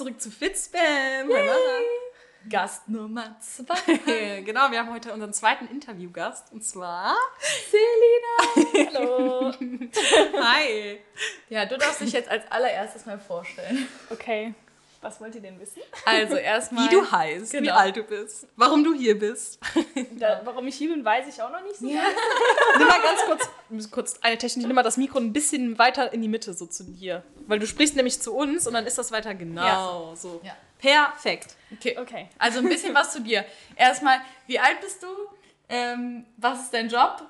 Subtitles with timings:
[0.00, 1.28] zurück zu Fitspam.
[2.48, 4.40] Gast Nummer zwei.
[4.46, 7.14] genau, wir haben heute unseren zweiten Interviewgast und zwar
[7.70, 8.94] Selina.
[8.94, 9.52] Hallo.
[10.42, 11.00] Hi.
[11.50, 13.86] Ja, du darfst dich jetzt als allererstes mal vorstellen.
[14.08, 14.54] Okay.
[15.02, 15.80] Was wollt ihr denn wissen?
[16.04, 16.84] Also erstmal.
[16.84, 17.74] Wie du heißt, wie Genau.
[17.74, 19.58] alt du bist, warum du hier bist.
[20.18, 21.88] Da, warum ich hier bin, weiß ich auch noch nicht so.
[21.88, 22.02] Ja.
[22.78, 26.12] Nimm mal ganz kurz, müssen kurz eine Technik, nimm mal das Mikro ein bisschen weiter
[26.12, 27.22] in die Mitte, so zu dir.
[27.46, 30.40] Weil du sprichst nämlich zu uns und dann ist das weiter genau so.
[30.44, 30.54] Ja.
[30.78, 31.56] Perfekt.
[31.72, 31.96] Okay.
[31.98, 32.28] Okay.
[32.38, 33.44] Also ein bisschen was zu dir.
[33.76, 35.06] Erstmal, wie alt bist du?
[35.68, 37.22] Ähm, was ist dein Job?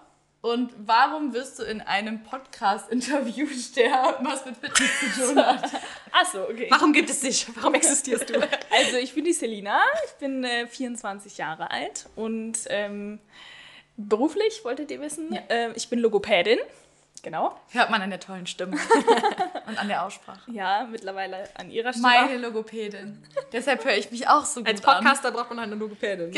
[0.43, 5.71] Und warum wirst du in einem Podcast-Interview sterben, was mit Fitness zu tun hat?
[6.13, 6.67] Achso, okay.
[6.71, 7.47] Warum gibt es dich?
[7.57, 8.41] Warum existierst du?
[8.71, 13.19] Also ich bin die Selina, ich bin äh, 24 Jahre alt und ähm,
[13.99, 15.35] beruflich, wolltet ihr wissen?
[15.35, 15.43] Ja.
[15.51, 16.59] Ähm, ich bin Logopädin.
[17.23, 17.61] Genau.
[17.73, 18.79] Hört man an der tollen Stimme
[19.67, 20.51] und an der Aussprache.
[20.53, 22.09] Ja, mittlerweile an ihrer Stimme.
[22.09, 23.23] Meine Logopädin.
[23.53, 25.05] Deshalb höre ich mich auch so gut Als an.
[25.05, 26.31] Podcaster braucht man halt eine Logopädin.
[26.31, 26.33] Ne?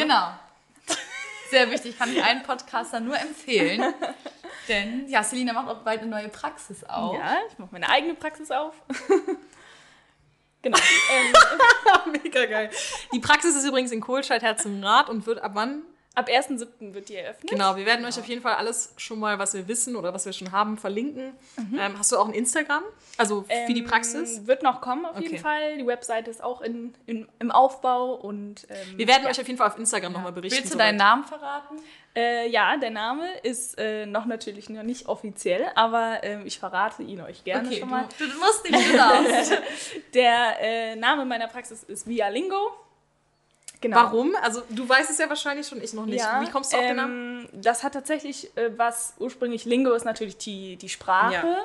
[1.52, 3.92] Sehr wichtig, kann ich allen Podcaster nur empfehlen.
[4.68, 7.14] Denn ja, Selina macht auch bald eine neue Praxis auf.
[7.14, 8.74] Ja, ich mache meine eigene Praxis auf.
[10.62, 10.78] genau.
[11.12, 12.70] ähm, Mega geil.
[13.12, 15.82] Die Praxis ist übrigens in Kohlscheid Herzenrath und wird ab wann?
[16.14, 16.94] Ab 1.7.
[16.94, 17.50] wird die eröffnet.
[17.50, 20.26] Genau, wir werden euch auf jeden Fall alles schon mal, was wir wissen oder was
[20.26, 21.32] wir schon haben, verlinken.
[21.58, 22.82] Ähm, hast du auch ein Instagram?
[23.16, 24.46] Also für die Ähm, Praxis?
[24.46, 25.22] Wird noch kommen auf Okay.
[25.26, 25.78] jeden Fall.
[25.78, 29.30] Die Webseite ist auch in, in, im Aufbau und ähm, Wir werden ja.
[29.30, 30.58] euch auf jeden Fall auf Instagram nochmal berichten.
[30.58, 30.88] Willst du soweit.
[30.88, 31.76] deinen Namen verraten?
[32.14, 37.02] Äh, ja, der Name ist äh, noch natürlich noch nicht offiziell, aber ähm, ich verrate
[37.02, 38.06] ihn euch gerne schon mal.
[38.18, 39.52] du, du musst nicht, du darfst.
[40.14, 42.70] Der äh, Name meiner Praxis ist Via Lingo.
[43.82, 43.96] Genau.
[43.96, 44.34] Warum?
[44.42, 46.20] Also du weißt es ja wahrscheinlich schon, ich noch nicht.
[46.20, 47.48] Ja, Wie kommst du auf den Namen?
[47.52, 51.34] ähm, Das hat tatsächlich äh, was ursprünglich Lingo ist natürlich die, die Sprache.
[51.46, 51.64] Ja.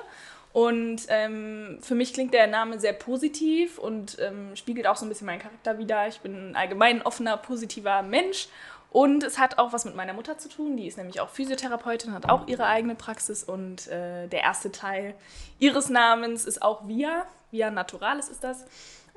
[0.51, 5.09] Und ähm, für mich klingt der Name sehr positiv und ähm, spiegelt auch so ein
[5.09, 6.07] bisschen meinen Charakter wider.
[6.07, 8.47] Ich bin ein allgemein offener, positiver Mensch.
[8.89, 10.75] Und es hat auch was mit meiner Mutter zu tun.
[10.75, 13.43] Die ist nämlich auch Physiotherapeutin, hat auch ihre eigene Praxis.
[13.43, 15.13] Und äh, der erste Teil
[15.59, 17.27] ihres Namens ist auch Via.
[17.51, 18.65] Via Naturalis ist das.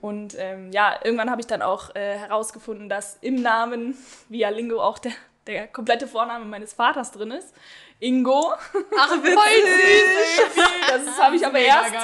[0.01, 3.97] Und ähm, ja, irgendwann habe ich dann auch äh, herausgefunden, dass im Namen
[4.29, 5.13] Via Lingo auch der,
[5.47, 7.55] der komplette Vorname meines Vaters drin ist.
[8.01, 8.53] Ingo.
[8.99, 9.11] Ach,
[10.89, 11.95] Das habe ich aber erst,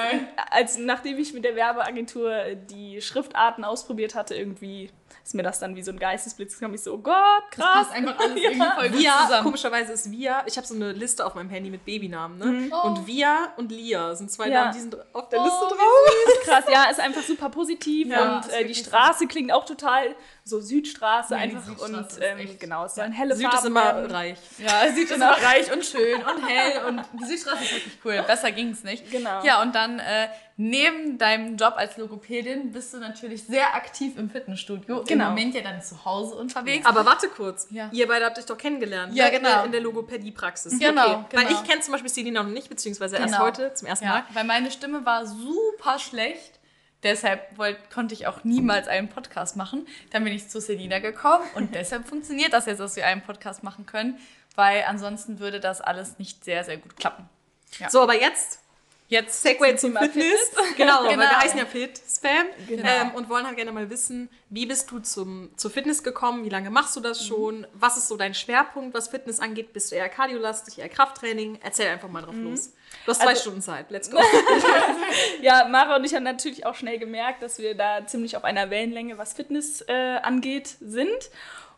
[0.51, 4.91] als nachdem ich mit der Werbeagentur äh, die Schriftarten ausprobiert hatte, irgendwie
[5.27, 7.15] ist mir das dann wie so ein Geistesblitz kam ich so, oh Gott,
[7.51, 7.75] Das krass.
[7.89, 9.43] passt einfach alles irgendwie voll gut Via, zusammen.
[9.43, 12.71] komischerweise ist Via, ich habe so eine Liste auf meinem Handy mit Babynamen, ne?
[12.73, 12.87] Oh.
[12.87, 14.61] Und Via und Lia sind zwei Ja.
[14.67, 16.45] Namen, die sind auf der Oh, Liste drauf.
[16.45, 20.15] krass, ja, ist einfach super positiv Ja, und äh, die Straße klingt auch total
[20.49, 23.59] so Südstraße Ja, einfach Südstraße und ist ähm, echt- genau, es sollen helle Süd Farben
[23.59, 24.11] ist immer werden.
[24.13, 24.39] reich.
[24.59, 25.35] Ja, sieht genau.
[25.35, 28.23] immer reich und schön und hell und die Südstraße ist wirklich cool.
[28.29, 29.11] Besser ging es nicht.
[29.11, 29.43] Genau.
[29.43, 34.31] Ja, und dann äh, neben deinem Job als Logopädin bist du natürlich sehr aktiv im
[34.31, 35.01] Fitnessstudio.
[35.01, 35.31] Im Genau.
[35.31, 36.87] Moment ja dann zu Hause unterwegs.
[36.87, 37.89] Aber warte kurz, Ja.
[37.93, 39.15] ihr beide habt euch doch kennengelernt.
[39.17, 39.31] Ja, ne?
[39.33, 39.51] In genau.
[39.57, 40.79] der- In der Logopädie-Praxis.
[40.79, 41.37] Genau, okay.
[41.39, 41.61] Weil genau.
[41.61, 43.45] ich kenne zum Beispiel Selina noch nicht, beziehungsweise erst Genau.
[43.45, 44.25] heute zum ersten Ja, Mal.
[44.33, 46.56] weil meine Stimme war super schlecht.
[47.07, 49.87] Deshalb wollt, konnte ich auch niemals einen Podcast machen.
[50.11, 53.63] Dann bin ich zu Selina gekommen und deshalb funktioniert das jetzt, dass wir einen Podcast
[53.63, 54.19] machen können,
[54.57, 57.29] weil ansonsten würde das alles nicht sehr, sehr gut klappen.
[57.79, 57.91] Ja.
[57.91, 58.59] So, aber jetzt
[59.09, 60.51] Jetzt Segway zum Thema Fitness.
[60.77, 61.23] Genau, weil Genau.
[61.23, 62.89] wir heißen ja Fit Spam Genau.
[62.89, 66.45] ähm, und wollen halt gerne mal wissen, wie bist du zum, zur Fitness gekommen?
[66.45, 67.67] Wie lange machst du das schon?
[67.73, 69.73] Was ist so dein Schwerpunkt, was Fitness angeht?
[69.73, 71.61] Bist du eher kardiolastig, eher Krafttraining?
[71.63, 72.73] Erzähl einfach mal drauf los.
[73.05, 73.91] Du hast zwei Also- Stunden Zeit.
[73.91, 74.19] Let's go.
[75.41, 78.71] Ja, Mara und ich haben natürlich auch schnell gemerkt, dass wir da ziemlich auf einer
[78.71, 81.31] Wellenlänge, was Fitness äh, angeht, sind.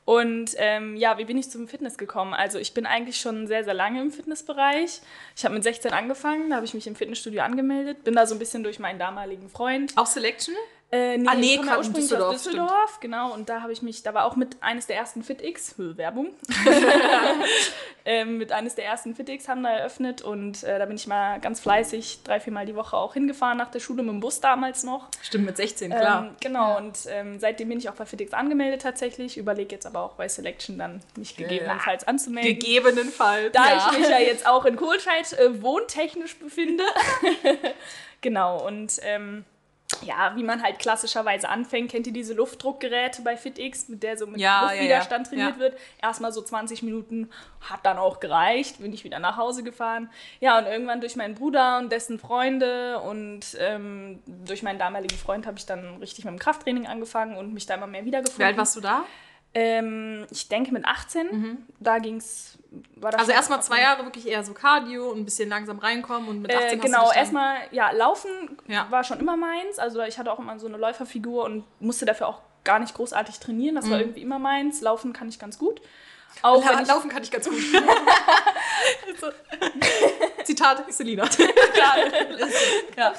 [0.09, 2.33] Und ähm, ja, wie bin ich zum Fitness gekommen?
[2.33, 5.03] Also ich bin eigentlich schon sehr, sehr lange im Fitnessbereich.
[5.37, 8.35] Ich habe mit 16 angefangen, da habe ich mich im Fitnessstudio angemeldet, bin da so
[8.35, 9.93] ein bisschen durch meinen damaligen Freund.
[9.97, 10.55] Auch Selection?
[10.91, 13.34] Äh, nee, Ah, nee, ich komme ursprünglich Düsseldorf, aus Düsseldorf, genau.
[13.34, 16.29] Und da habe ich mich, da war auch mit eines der ersten FitX, Werbung,
[18.06, 21.40] ähm, mit eines der ersten FitX haben da eröffnet und äh, da bin ich mal
[21.40, 24.82] ganz fleißig drei, viermal die Woche auch hingefahren nach der Schule mit dem Bus damals
[24.82, 25.08] noch.
[25.23, 26.25] Stimmt, mit 16, klar.
[26.25, 30.00] Ähm, genau, und ähm, seitdem bin ich auch bei FitX angemeldet tatsächlich, überlege jetzt aber
[30.00, 32.58] auch bei Selection dann mich gegebenenfalls anzumelden.
[32.58, 33.52] Gegebenenfalls.
[33.52, 33.91] Da Ja.
[33.93, 36.84] ich mich ja jetzt auch in Kohlscheid äh, wohntechnisch befinde.
[38.23, 39.44] genau, und ähm,
[40.02, 44.26] ja, wie man halt klassischerweise anfängt, kennt ihr diese Luftdruckgeräte bei FitX, mit der so
[44.26, 45.31] mit Ja, Luftwiderstand ja.
[45.31, 45.61] trainiert Ja.
[45.61, 45.79] wird.
[46.02, 47.31] Erstmal so 20 Minuten,
[47.61, 50.11] hat dann auch gereicht, bin ich wieder nach Hause gefahren.
[50.40, 55.46] Ja, und irgendwann durch meinen Bruder und dessen Freunde und ähm, durch meinen damaligen Freund
[55.46, 58.44] habe ich dann richtig mit dem Krafttraining angefangen und mich da immer mehr Wie wiedergefunden.
[58.46, 59.05] alt warst du da?
[59.60, 62.58] Ähm, ich denke mit 18, da ging es.
[63.02, 66.55] Also erstmal zwei Jahre wirklich eher so Cardio und ein bisschen langsam reinkommen und mit
[66.55, 68.87] 18 Äh, genau, erstmal, ja, Laufen Ja.
[68.90, 69.78] war schon immer meins.
[69.78, 73.40] Also ich hatte auch immer so eine Läuferfigur und musste dafür auch gar nicht großartig
[73.40, 73.76] trainieren.
[73.76, 74.82] Das war irgendwie immer meins.
[74.82, 75.81] Laufen kann ich ganz gut.
[76.43, 77.58] Auch ich, laufen kann ich ganz gut.
[80.44, 81.25] Zitat Selina.
[82.96, 83.12] ja,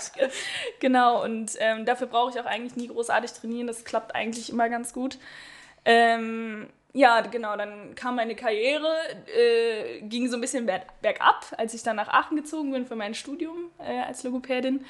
[0.79, 3.67] genau, und ähm, dafür brauche ich auch eigentlich nie großartig trainieren.
[3.67, 5.17] Das klappt eigentlich immer ganz gut.
[5.85, 8.87] Ähm, ja, genau, dann kam meine Karriere,
[9.37, 12.95] äh, ging so ein bisschen berg, bergab, als ich dann nach Aachen gezogen bin für
[12.95, 14.85] mein Studium äh, als Logopädin.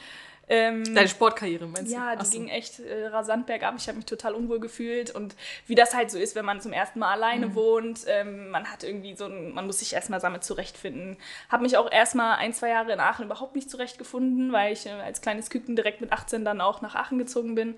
[0.52, 1.96] Ähm, Deine Sportkarriere meinst du?
[1.96, 2.32] Ja, die so.
[2.32, 3.76] ging echt äh, rasant bergab.
[3.78, 5.36] Ich habe mich total unwohl gefühlt und
[5.68, 7.56] wie das halt so ist, wenn man zum ersten Mal alleine Mhm.
[7.56, 11.18] wohnt, ähm, man hat irgendwie so, ein, man muss sich erstmal damit zurechtfinden.
[11.50, 14.92] Habe mich auch erstmal ein, zwei Jahre in Aachen überhaupt nicht zurechtgefunden, weil ich äh,
[14.92, 17.76] als kleines Küken direkt mit 18 dann auch nach Aachen gezogen bin.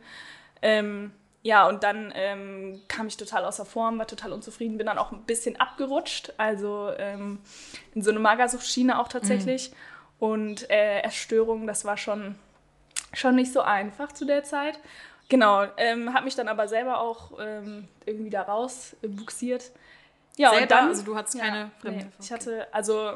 [0.62, 1.12] Ähm,
[1.44, 5.12] ja, und dann ähm, kam ich total außer Form, war total unzufrieden, bin dann auch
[5.12, 7.40] ein bisschen abgerutscht, also ähm,
[7.96, 9.72] in so eine Magersuchtschiene auch tatsächlich.
[10.20, 12.36] Und äh, Essstörungen, das war schon
[13.14, 14.80] schon nicht so einfach zu der Zeit.
[15.30, 19.72] Genau, ähm, habe mich dann aber selber auch ähm, irgendwie da raus äh, buxiert.
[20.38, 20.64] Ja, Selber?
[20.64, 20.88] und dann.
[20.90, 22.34] Also du hattest keine ja, nee, Fremdhilfe, Ich okay.
[22.34, 23.14] hatte, also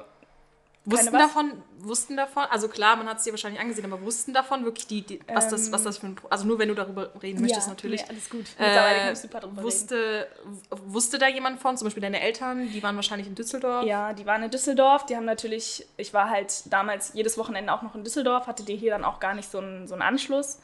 [0.87, 4.65] Wussten davon, wussten davon, also klar, man hat es dir wahrscheinlich angesehen, aber wussten davon
[4.65, 7.41] wirklich die, die was, das, was das für ein, also nur wenn du darüber reden
[7.41, 8.01] möchtest ja, natürlich.
[8.03, 8.45] Nee, alles gut.
[8.59, 9.63] Mittlerweile kann Äh, ich super drüber reden.
[9.65, 13.85] wusste, w- wusste da jemand von, zum Beispiel deine Eltern, die waren wahrscheinlich in Düsseldorf.
[13.85, 15.05] Ja, die waren in Düsseldorf.
[15.07, 18.75] Die haben natürlich, ich war halt damals jedes Wochenende auch noch in Düsseldorf, hatte die
[18.75, 20.59] hier dann auch gar nicht so einen, so einen Anschluss.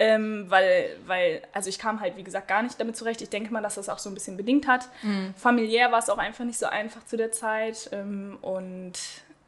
[0.00, 3.20] Ähm, weil, weil, also ich kam halt, wie gesagt, gar nicht damit zurecht.
[3.20, 4.88] Ich denke mal, dass das auch so ein bisschen bedingt hat.
[5.36, 7.90] Familiär war es auch einfach nicht so einfach zu der Zeit.
[7.92, 8.92] Ähm, und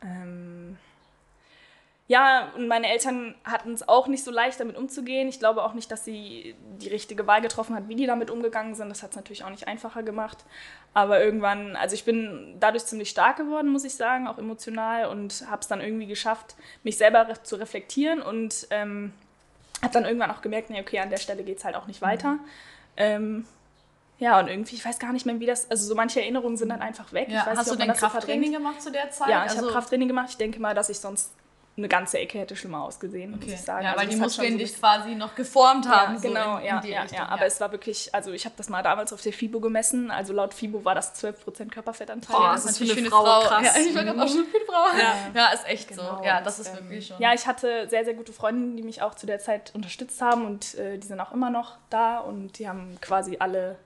[0.02, 0.76] ähm,
[2.10, 5.28] ja, und meine Eltern hatten es auch nicht so leicht, damit umzugehen.
[5.28, 8.74] Ich glaube auch nicht, dass sie die richtige Wahl getroffen hat, wie die damit umgegangen
[8.74, 8.88] sind.
[8.88, 10.38] Das hat es natürlich auch nicht einfacher gemacht.
[10.92, 15.46] Aber irgendwann, also ich bin dadurch ziemlich stark geworden, muss ich sagen, auch emotional und
[15.48, 19.12] habe es dann irgendwie geschafft, mich selber zu reflektieren und ähm,
[19.80, 22.02] habe dann irgendwann auch gemerkt, nee, okay, an der Stelle geht es halt auch nicht
[22.02, 22.38] weiter.
[22.96, 23.46] Ähm,
[24.20, 26.68] ja, und irgendwie, ich weiß gar nicht mehr, wie das, also so manche Erinnerungen sind
[26.68, 27.28] dann einfach weg.
[27.28, 28.56] Ja, ich weiß hast nicht, du denn so Krafttraining verdrängt.
[28.56, 29.28] gemacht zu der Zeit?
[29.28, 30.26] Ja, ich also, habe Krafttraining gemacht.
[30.30, 31.32] Ich denke mal, dass ich sonst
[31.76, 33.54] eine ganze Ecke hätte schlimmer ausgesehen, muss Okay.
[33.54, 33.84] ich sagen.
[33.84, 36.14] Ja, Also weil die hat schon Muskeln so dich quasi noch geformt haben.
[36.14, 37.28] ja, so genau, in, in ja, die ja, Richtung, ja.
[37.28, 40.10] Aber es war wirklich, also ich habe das mal damals auf der FIBO gemessen.
[40.10, 42.36] Also laut FIBO war das 12% Körperfettanteil.
[42.36, 43.76] Boah, das das ist natürlich für eine Frau Ja, krass.
[43.78, 44.98] ich war gerade auch schon für eine Frau.
[44.98, 45.14] Ja.
[45.32, 46.24] ja, ist echt Genau, so.
[46.24, 47.20] Ja, das und, ist ähm, wirklich schon.
[47.20, 50.44] Ja, ich hatte sehr, sehr gute Freundinnen, die mich auch zu der Zeit unterstützt haben
[50.44, 53.76] und äh, die sind auch immer noch da und die haben quasi alle,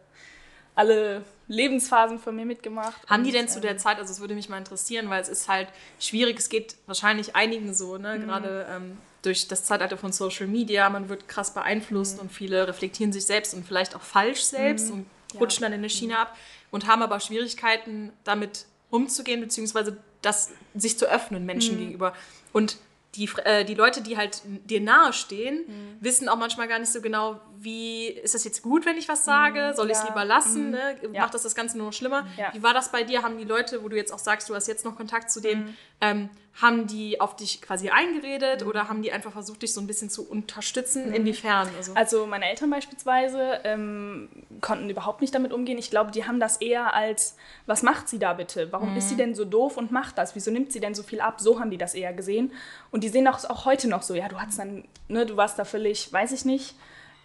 [0.74, 2.94] alle Lebensphasen von mir mitgemacht.
[3.08, 5.28] Haben die denn zu ähm, der Zeit, also es würde mich mal interessieren, weil es
[5.28, 5.68] ist halt
[6.00, 8.16] schwierig, es geht wahrscheinlich einigen so, ne?
[8.18, 8.22] Mhm.
[8.26, 11.60] gerade ähm, durch das Zeitalter von Social Media, man wird krass Mhm.
[11.60, 15.40] beeinflusst und viele reflektieren sich selbst und vielleicht auch falsch selbst und Ja.
[15.40, 16.36] rutschen dann in eine Schiene ab
[16.70, 22.14] und haben aber Schwierigkeiten damit umzugehen, beziehungsweise das, sich zu öffnen Menschen gegenüber.
[22.52, 22.76] Und
[23.16, 25.64] die, äh, die Leute, die halt dir nahestehen,
[26.00, 29.24] wissen auch manchmal gar nicht so genau, wie ist das jetzt gut, wenn ich was
[29.24, 29.72] sage?
[29.74, 30.08] Soll ich es ja.
[30.08, 30.70] lieber lassen?
[30.70, 30.96] Ne?
[31.12, 31.22] Ja.
[31.22, 32.26] Macht das das Ganze nur noch schlimmer?
[32.36, 32.52] Ja.
[32.52, 33.22] Wie war das bei dir?
[33.22, 35.76] Haben die Leute, wo du jetzt auch sagst, du hast jetzt noch Kontakt zu denen,
[36.00, 36.28] ähm,
[36.60, 40.08] haben die auf dich quasi eingeredet oder haben die einfach versucht, dich so ein bisschen
[40.08, 41.12] zu unterstützen?
[41.12, 41.68] Inwiefern?
[41.76, 44.28] Also, Also meine Eltern beispielsweise ähm,
[44.60, 45.78] konnten überhaupt nicht damit umgehen.
[45.78, 48.70] Ich glaube, die haben das eher als, was macht sie da bitte?
[48.70, 50.36] Warum ist sie denn so doof und macht das?
[50.36, 51.40] Wieso nimmt sie denn so viel ab?
[51.40, 52.52] So haben die das eher gesehen.
[52.92, 54.14] Und die sehen das auch heute noch so.
[54.14, 56.76] Ja, du hattest dann, ne, du warst da völlig, weiß ich nicht.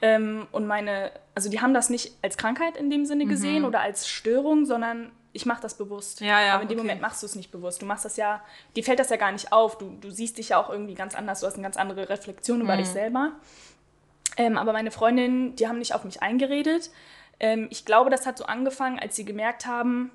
[0.01, 3.81] Ähm, und meine, also die haben das nicht als Krankheit in dem Sinne gesehen oder
[3.81, 6.21] als Störung, sondern ich mache das bewusst.
[6.21, 6.87] Ja, ja, Aber in dem okay.
[6.87, 7.81] Moment machst du es nicht bewusst.
[7.81, 8.41] Du machst das ja,
[8.75, 9.77] dir fällt das ja gar nicht auf.
[9.77, 11.41] Du, du siehst dich ja auch irgendwie ganz anders.
[11.41, 13.33] Du hast eine ganz andere Reflexion über dich selber.
[14.37, 16.89] Ähm, aber meine Freundinnen, die haben nicht auf mich eingeredet.
[17.39, 20.11] Ähm, ich glaube, das hat so angefangen, als sie gemerkt haben,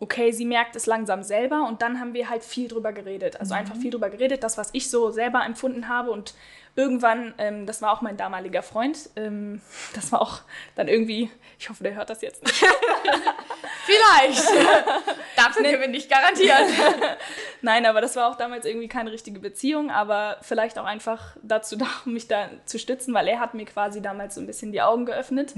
[0.00, 3.40] okay, sie merkt es langsam selber und dann haben wir halt viel drüber geredet.
[3.40, 6.34] Also einfach viel drüber geredet, das, was ich so selber empfunden habe und
[6.78, 9.60] irgendwann, ähm, das war auch mein damaliger Freund, ähm,
[9.94, 10.42] das war auch
[10.76, 12.54] dann irgendwie, ich hoffe, der hört das jetzt nicht.
[13.84, 14.48] Vielleicht.
[15.36, 16.68] Dafür können wir nicht garantieren.
[17.62, 21.76] Nein, aber das war auch damals irgendwie keine richtige Beziehung, aber vielleicht auch einfach dazu
[21.76, 24.72] da, um mich da zu stützen, weil er hat mir quasi damals so ein bisschen
[24.72, 25.54] die Augen geöffnet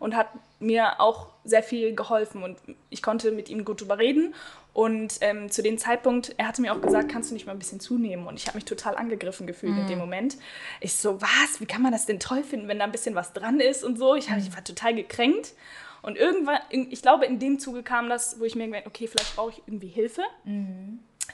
[0.00, 0.28] und hat
[0.64, 2.58] mir auch sehr viel geholfen und
[2.90, 4.34] ich konnte mit ihm gut drüber reden.
[4.72, 7.60] Und ähm, zu dem Zeitpunkt, er hatte mir auch gesagt, kannst du nicht mal ein
[7.60, 8.26] bisschen zunehmen?
[8.26, 10.36] Und ich habe mich total angegriffen gefühlt in dem Moment.
[10.80, 11.60] Ich so, was?
[11.60, 13.98] Wie kann man das denn toll finden, wenn da ein bisschen was dran ist und
[13.98, 14.16] so?
[14.16, 15.52] Ich, hab, ich war total gekränkt.
[16.02, 19.36] Und irgendwann, ich glaube, in dem Zuge kam das, wo ich mir gedacht okay, vielleicht
[19.36, 20.22] brauche ich irgendwie Hilfe.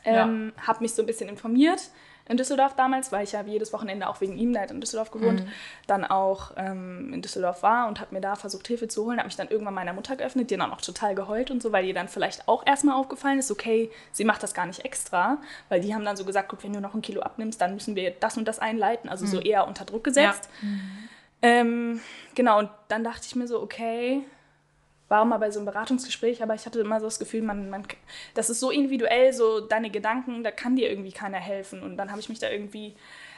[0.04, 1.90] Ähm, habe mich so ein bisschen informiert,
[2.30, 5.42] in Düsseldorf damals, weil ich ja jedes Wochenende auch wegen ihm, hat in Düsseldorf gewohnt,
[5.88, 9.18] dann auch ähm, in Düsseldorf war und habe mir da versucht, Hilfe zu holen.
[9.18, 11.84] Habe mich dann irgendwann meiner Mutter geöffnet, die dann auch total geheult und so, weil
[11.84, 15.80] ihr dann vielleicht auch erstmal aufgefallen ist, okay, sie macht das gar nicht extra, weil
[15.80, 18.12] die haben dann so gesagt, guck, wenn du noch ein Kilo abnimmst, dann müssen wir
[18.12, 20.48] das und das einleiten, also so eher unter Druck gesetzt.
[21.42, 22.00] Ähm,
[22.34, 24.22] genau, und dann dachte ich mir so, okay,
[25.10, 27.68] war auch mal bei so einem Beratungsgespräch, aber ich hatte immer so das Gefühl, man,
[27.68, 27.82] man,
[28.34, 31.82] das ist so individuell, so deine Gedanken, da kann dir irgendwie keiner helfen.
[31.82, 32.94] Und dann habe ich mich da irgendwie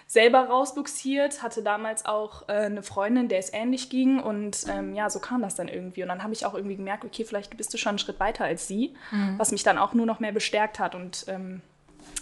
[0.07, 5.09] selber rausbuxiert, hatte damals auch äh, eine Freundin, der es ähnlich ging und ähm, ja,
[5.09, 6.03] so kam das dann irgendwie.
[6.03, 8.45] Und dann habe ich auch irgendwie gemerkt, okay, vielleicht bist du schon einen Schritt weiter
[8.45, 8.95] als sie,
[9.39, 11.63] was mich dann auch nur noch mehr bestärkt hat und ähm,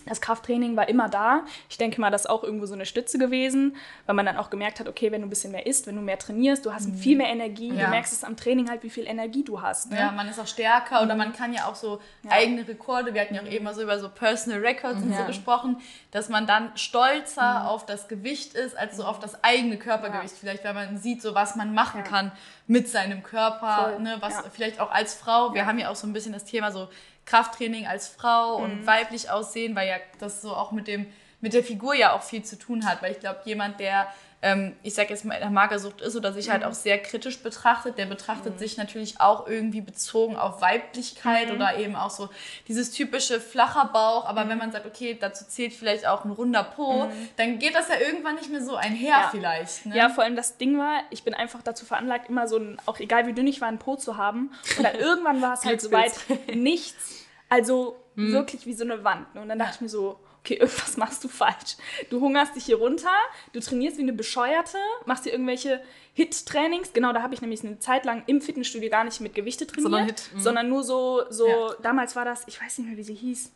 [0.07, 1.45] das Krafttraining war immer da.
[1.69, 3.76] Ich denke mal, das ist auch irgendwo so eine Stütze gewesen,
[4.07, 6.02] weil man dann auch gemerkt hat, okay, wenn du ein bisschen mehr isst, wenn du
[6.02, 7.73] mehr trainierst, du hast viel mehr Energie.
[7.73, 7.85] Ja.
[7.85, 9.90] Du merkst es am Training halt, wie viel Energie du hast.
[9.90, 9.99] Ne?
[9.99, 13.35] Ja, man ist auch stärker oder man kann ja auch so eigene Rekorde, wir hatten
[13.35, 15.26] ja auch eben mal so über so Personal Records und so Ja.
[15.26, 15.76] gesprochen,
[16.11, 20.35] dass man dann stolzer auf das Gewicht ist, als so auf das eigene Körpergewicht.
[20.38, 22.33] Vielleicht, weil man sieht, so was man machen kann
[22.66, 24.45] mit seinem Körper, Voll, ne, was ja.
[24.52, 26.88] vielleicht auch als Frau, wir haben ja auch so ein bisschen das Thema so
[27.30, 28.64] Krafttraining als Frau Mhm.
[28.64, 31.06] und weiblich aussehen, weil ja das so auch mit dem
[31.42, 34.06] mit der Figur ja auch viel zu tun hat, weil ich glaube, jemand, der
[34.42, 36.52] ähm, ich sag jetzt mal, in der Magersucht ist oder sich Mhm.
[36.52, 41.56] halt auch sehr kritisch betrachtet, der betrachtet sich natürlich auch irgendwie bezogen auf Weiblichkeit Mhm.
[41.56, 42.30] oder eben auch so
[42.66, 44.25] dieses typische flacher Bauch.
[44.26, 47.88] Aber wenn man sagt, okay, dazu zählt vielleicht auch ein runder Po, dann geht das
[47.88, 49.22] ja irgendwann nicht mehr so einher Mhm.
[49.25, 49.28] Ja.
[49.30, 49.87] vielleicht.
[49.87, 49.96] Ne?
[49.96, 52.99] Ja, vor allem das Ding war, ich bin einfach dazu veranlagt, immer so ein, auch
[52.99, 54.52] egal wie dünn ich war, ein Po zu haben.
[54.78, 56.12] Und dann irgendwann war es halt soweit
[56.54, 57.20] nichts.
[57.50, 59.35] Also wirklich wie so eine Wand.
[59.35, 59.40] ne?
[59.40, 61.76] Und dann dachte ich mir so, okay, irgendwas machst du falsch.
[62.11, 63.12] Du hungerst dich hier runter,
[63.52, 65.83] du trainierst wie eine Bescheuerte, machst dir irgendwelche
[66.14, 66.92] Hit-Trainings.
[66.92, 69.83] Genau, da habe ich nämlich eine Zeit lang im Fitnessstudio gar nicht mit Gewichte trainiert,
[69.83, 70.40] Sondern Hit, mhm.
[70.40, 71.75] sondern nur so, so Ja.
[71.83, 73.52] damals war das, ich weiß nicht mehr, wie sie hieß.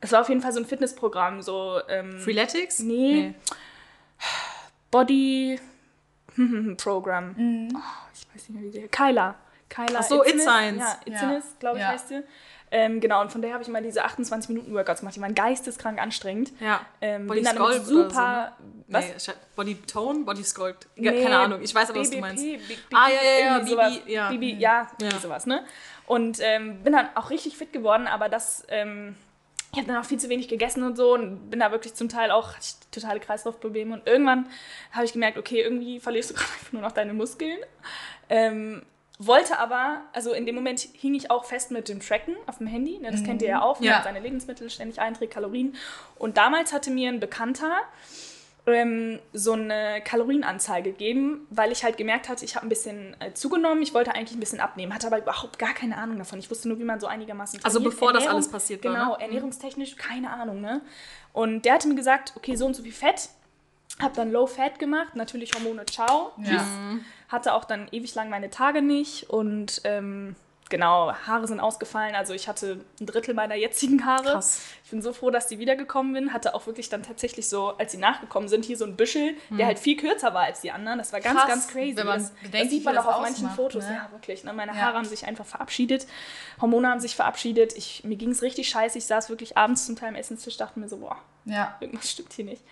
[0.00, 2.80] Es war auf jeden Fall so ein Fitnessprogramm, so ähm, Freeletics?
[2.80, 3.34] Nee.
[4.90, 5.58] Body
[6.76, 7.34] Program.
[7.74, 7.78] Oh,
[8.12, 9.36] ich weiß nicht mehr, wie sie Kyla.
[9.68, 10.42] Kyla Ach so, Itzenis.
[10.44, 10.82] It Science.
[11.06, 11.88] Ja, Itzenis, glaube ich, Ja.
[11.88, 12.22] heißt sie.
[12.72, 15.14] Ähm, genau, und von der habe ich mal diese 28-Minuten-Workouts gemacht.
[15.14, 16.50] Die waren geisteskrank anstrengend.
[16.60, 16.80] Ja.
[17.00, 18.52] Ähm, Body bin dann Sculpt super.
[18.58, 18.74] so, ne?
[18.88, 19.04] Was?
[19.28, 20.88] Nee, Body Tone, Body Sculpt.
[20.96, 22.42] Ja, Nee, Keine Ahnung, ich weiß aber, was du meinst.
[22.42, 22.60] Big-
[22.92, 23.98] Ah, ja, ja, ja, irgendwie sowas.
[23.98, 24.30] BB, ja.
[24.30, 25.18] BB, ja, Ja.
[25.20, 25.64] sowas, ne?
[26.06, 29.14] Und ähm, bin dann auch richtig fit geworden, aber das, ähm,
[29.72, 32.08] ich habe dann auch viel zu wenig gegessen und so und bin da wirklich zum
[32.08, 34.46] Teil auch, hatte ich totale Kreislaufprobleme und irgendwann
[34.92, 37.58] habe ich gemerkt, okay, irgendwie verlierst du gerade einfach nur noch deine Muskeln.
[38.28, 38.82] Ähm,
[39.18, 42.66] wollte aber, also in dem Moment hing ich auch fest mit dem Tracken auf dem
[42.66, 43.94] Handy, ne, das kennt ihr ja auch, wenn Ja.
[43.96, 45.74] man seine Lebensmittel ständig einträgt, Kalorien.
[46.18, 47.72] Und damals hatte mir ein Bekannter
[48.68, 53.32] ähm, so eine Kalorienanzahl gegeben, weil ich halt gemerkt hatte, ich habe ein bisschen äh,
[53.32, 56.40] zugenommen, ich wollte eigentlich ein bisschen abnehmen, hatte aber überhaupt gar keine Ahnung davon.
[56.40, 57.92] Ich wusste nur, wie man so einigermaßen Also trainiert.
[57.94, 59.22] bevor das Ernährung- alles passiert war, Genau, ne?
[59.22, 60.80] ernährungstechnisch keine Ahnung, ne?
[61.32, 63.28] Und der hatte mir gesagt, okay, so und so viel Fett,
[64.00, 66.66] hab dann Low Fat gemacht, natürlich Hormone ciao, Ja.
[67.28, 70.36] Hatte auch dann ewig lang meine Tage nicht und ähm,
[70.68, 72.14] genau, Haare sind ausgefallen.
[72.14, 74.22] Also ich hatte ein Drittel meiner jetzigen Haare.
[74.32, 74.60] Krass.
[74.84, 76.32] Ich bin so froh, dass die wiedergekommen bin.
[76.32, 79.66] Hatte auch wirklich dann tatsächlich so, als sie nachgekommen sind, hier so ein Büschel, der
[79.66, 80.98] halt viel kürzer war als die anderen.
[80.98, 81.96] Das war ganz, Krass, ganz crazy.
[81.96, 83.84] wenn man das, bedenkt, das sieht man auch auf manchen ausmacht, Fotos.
[83.84, 83.94] ne?
[83.94, 84.44] Ja, wirklich.
[84.44, 84.52] Ne?
[84.52, 84.78] Meine Ja.
[84.78, 86.06] Haare haben sich einfach verabschiedet.
[86.60, 87.72] Hormone haben sich verabschiedet.
[87.76, 88.98] Ich, mir ging es richtig scheiße.
[88.98, 91.76] Ich saß wirklich abends zum Teil am Essenstisch, dachte mir so, boah, Ja.
[91.80, 92.62] irgendwas stimmt hier nicht.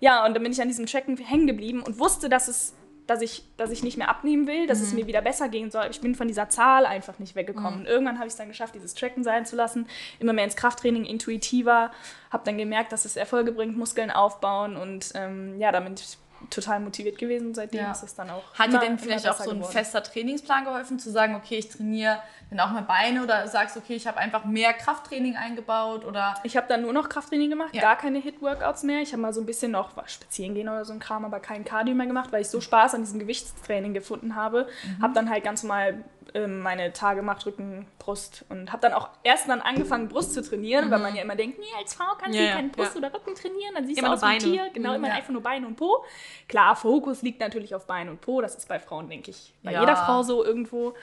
[0.00, 2.72] Ja, und dann bin ich an diesem Tracken hängen geblieben und wusste, dass es,
[3.10, 5.88] dass ich, dass ich nicht mehr abnehmen will, dass es mir wieder besser gehen soll.
[5.90, 7.80] Ich bin von dieser Zahl einfach nicht weggekommen.
[7.80, 9.88] Und irgendwann habe ich es dann geschafft, dieses Tracken sein zu lassen,
[10.20, 11.90] immer mehr ins Krafttraining, intuitiver,
[12.30, 17.18] habe dann gemerkt, dass es Erfolge bringt, Muskeln aufbauen und ähm, ja, damit total motiviert
[17.18, 17.54] gewesen.
[17.54, 17.92] Seitdem Ja.
[17.92, 18.42] ist es dann auch.
[18.54, 19.72] Hat dir denn vielleicht auch so ein geworden.
[19.72, 22.18] fester Trainingsplan geholfen, zu sagen, okay, ich trainiere
[22.50, 26.56] dann auch mal Beine oder sagst, okay, ich habe einfach mehr Krafttraining eingebaut oder Ich
[26.56, 27.82] habe dann nur noch Krafttraining gemacht, Ja.
[27.82, 29.00] gar keine Hit-Workouts mehr.
[29.02, 31.40] Ich habe mal so ein bisschen noch was spazieren gehen oder so ein Kram, aber
[31.40, 34.66] kein Cardio mehr gemacht, weil ich so Spaß an diesem Gewichtstraining gefunden habe.
[34.98, 35.02] Mhm.
[35.02, 36.02] Habe dann halt ganz normal
[36.46, 40.90] meine Tage gemacht, Rücken, Brust und habe dann auch erst dann angefangen, Brust zu trainieren,
[40.90, 42.98] weil man ja immer denkt, nee, als Frau kannst Ja, du keinen Brust ja.
[42.98, 44.38] oder Rücken trainieren, dann siehst Immer du aus wie ein.
[44.38, 44.70] Tier.
[44.72, 44.96] Genau, Mhm.
[44.96, 45.14] immer Ja.
[45.14, 46.04] einfach nur Beine und Po.
[46.48, 49.72] Klar, Fokus liegt natürlich auf Beine und Po, das ist bei Frauen, denke ich, bei
[49.72, 50.94] jeder Frau so irgendwo.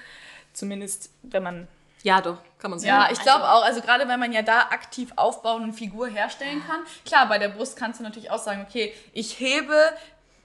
[0.53, 1.67] Zumindest, wenn man
[2.03, 3.13] Ja, doch, kann man so Ja, sagen.
[3.13, 6.79] ich glaube auch, also gerade wenn man ja da aktiv aufbauen und Figur herstellen kann.
[7.05, 9.75] Klar, bei der Brust kannst du natürlich auch sagen, okay, ich hebe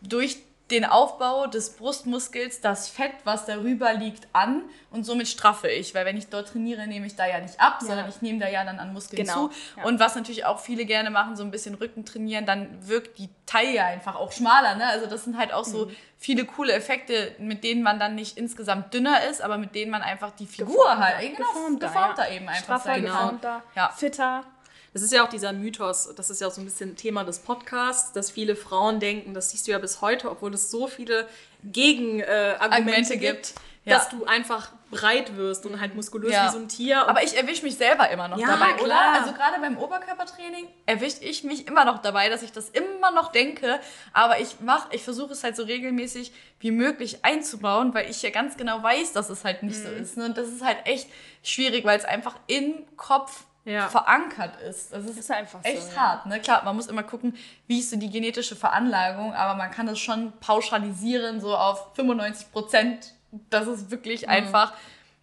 [0.01, 0.39] durch
[0.73, 5.95] den Aufbau des Brustmuskels das Fett, was darüber liegt, an und somit straffe ich.
[5.95, 8.49] Weil wenn ich dort trainiere, nehme ich da ja nicht ab, sondern ich nehme da
[8.49, 9.55] ja dann an Muskeln Genau, zu.
[9.77, 9.85] ja.
[9.85, 13.29] Und was natürlich auch viele gerne machen, so ein bisschen Rücken trainieren, dann wirkt die
[13.47, 14.75] Taille einfach auch schmaler.
[14.75, 14.87] Ne?
[14.87, 15.71] Also das sind halt auch Mhm.
[15.71, 19.91] so viele coole Effekte, mit denen man dann nicht insgesamt dünner ist, aber mit denen
[19.91, 22.35] man einfach die Figur Geformter, halt, genau, geformter, geformter ja.
[22.37, 23.13] eben einfach straffer, sein kann.
[23.13, 23.89] geformter, Ja.
[23.91, 24.45] fitter.
[24.95, 27.39] Es ist ja auch dieser Mythos, das ist ja auch so ein bisschen Thema des
[27.39, 31.29] Podcasts, dass viele Frauen denken, das siehst du ja bis heute, obwohl es so viele
[31.65, 33.97] Gegenargumente äh, gibt, gibt ja.
[33.99, 36.47] dass du einfach breit wirst und halt muskulös ja.
[36.47, 37.09] wie so ein Tier.
[37.09, 38.85] Aber ich erwische mich selber immer noch ja, dabei, klar.
[38.85, 39.21] oder?
[39.21, 43.33] Also gerade beim Oberkörpertraining erwische ich mich immer noch dabei, dass ich das immer noch
[43.33, 43.81] denke.
[44.13, 48.31] Aber ich mache, ich versuche es halt so regelmäßig wie möglich einzubauen, weil ich ja
[48.31, 49.85] ganz genau weiß, dass es halt nicht mhm.
[49.85, 50.17] so ist.
[50.17, 50.27] Ne?
[50.27, 51.09] Und das ist halt echt
[51.43, 53.89] schwierig, weil es einfach im Kopf ja.
[53.89, 54.93] verankert ist.
[54.93, 56.27] Das ist, ist einfach echt so, hart.
[56.27, 56.41] Ne?
[56.41, 59.99] Klar, man muss immer gucken, wie ist so die genetische Veranlagung, aber man kann das
[59.99, 63.15] schon pauschalisieren, so auf 95 Prozent
[63.51, 64.29] dass es wirklich mhm.
[64.29, 64.73] einfach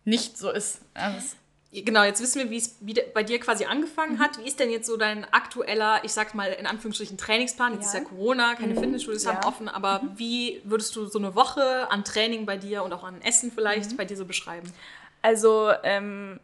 [0.06, 0.82] nicht so ist.
[0.94, 1.36] Also
[1.72, 2.80] Genau, jetzt wissen wir, wie es
[3.14, 4.20] bei dir quasi angefangen mhm.
[4.20, 4.40] hat.
[4.40, 7.74] Wie ist denn jetzt so dein aktueller, ich sag mal in Anführungsstrichen, Trainingsplan?
[7.74, 8.00] Jetzt ja.
[8.00, 8.80] ist ja Corona, keine mhm.
[8.80, 9.36] Fitnessstudios ja.
[9.36, 10.10] haben offen, aber mhm.
[10.16, 13.92] wie würdest du so eine Woche an Training bei dir und auch an Essen vielleicht
[13.92, 13.98] mhm.
[13.98, 14.74] bei dir so beschreiben?
[15.22, 16.40] Also, ähm,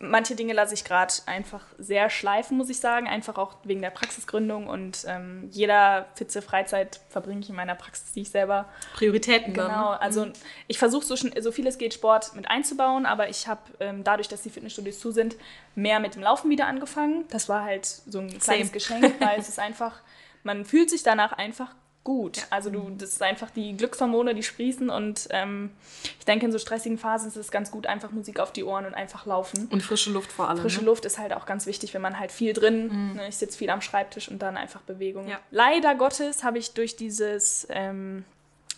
[0.00, 3.90] manche Dinge lasse ich gerade einfach sehr schleifen, muss ich sagen, einfach auch wegen der
[3.90, 8.66] Praxisgründung und ähm, jeder Fitze Freizeit verbringe ich in meiner Praxis, die ich selber.
[8.94, 9.92] Prioritäten Genau.
[9.92, 10.00] Ne?
[10.00, 10.32] also mhm.
[10.68, 14.28] ich versuche so, so viel es geht Sport mit einzubauen, aber ich habe ähm, dadurch,
[14.28, 15.36] dass die Fitnessstudios zu sind,
[15.74, 17.24] mehr mit dem Laufen wieder angefangen.
[17.30, 18.70] Das war halt so ein kleines Same.
[18.70, 20.00] Geschenk, weil es ist einfach,
[20.44, 21.74] man fühlt sich danach einfach
[22.08, 22.38] gut.
[22.38, 22.42] Ja.
[22.48, 25.68] Also du, das ist einfach die Glückshormone, die sprießen und ähm,
[26.18, 28.86] ich denke, in so stressigen Phasen ist es ganz gut, einfach Musik auf die Ohren
[28.86, 29.68] und einfach laufen.
[29.70, 30.56] Und frische Luft vor allem.
[30.56, 30.86] Frische ne?
[30.86, 33.16] Luft ist halt auch ganz wichtig, wenn man halt viel drin, mhm.
[33.16, 35.28] ne, ich sitze viel am Schreibtisch und dann einfach Bewegung.
[35.28, 35.38] Ja.
[35.50, 38.24] Leider Gottes habe ich durch dieses ähm,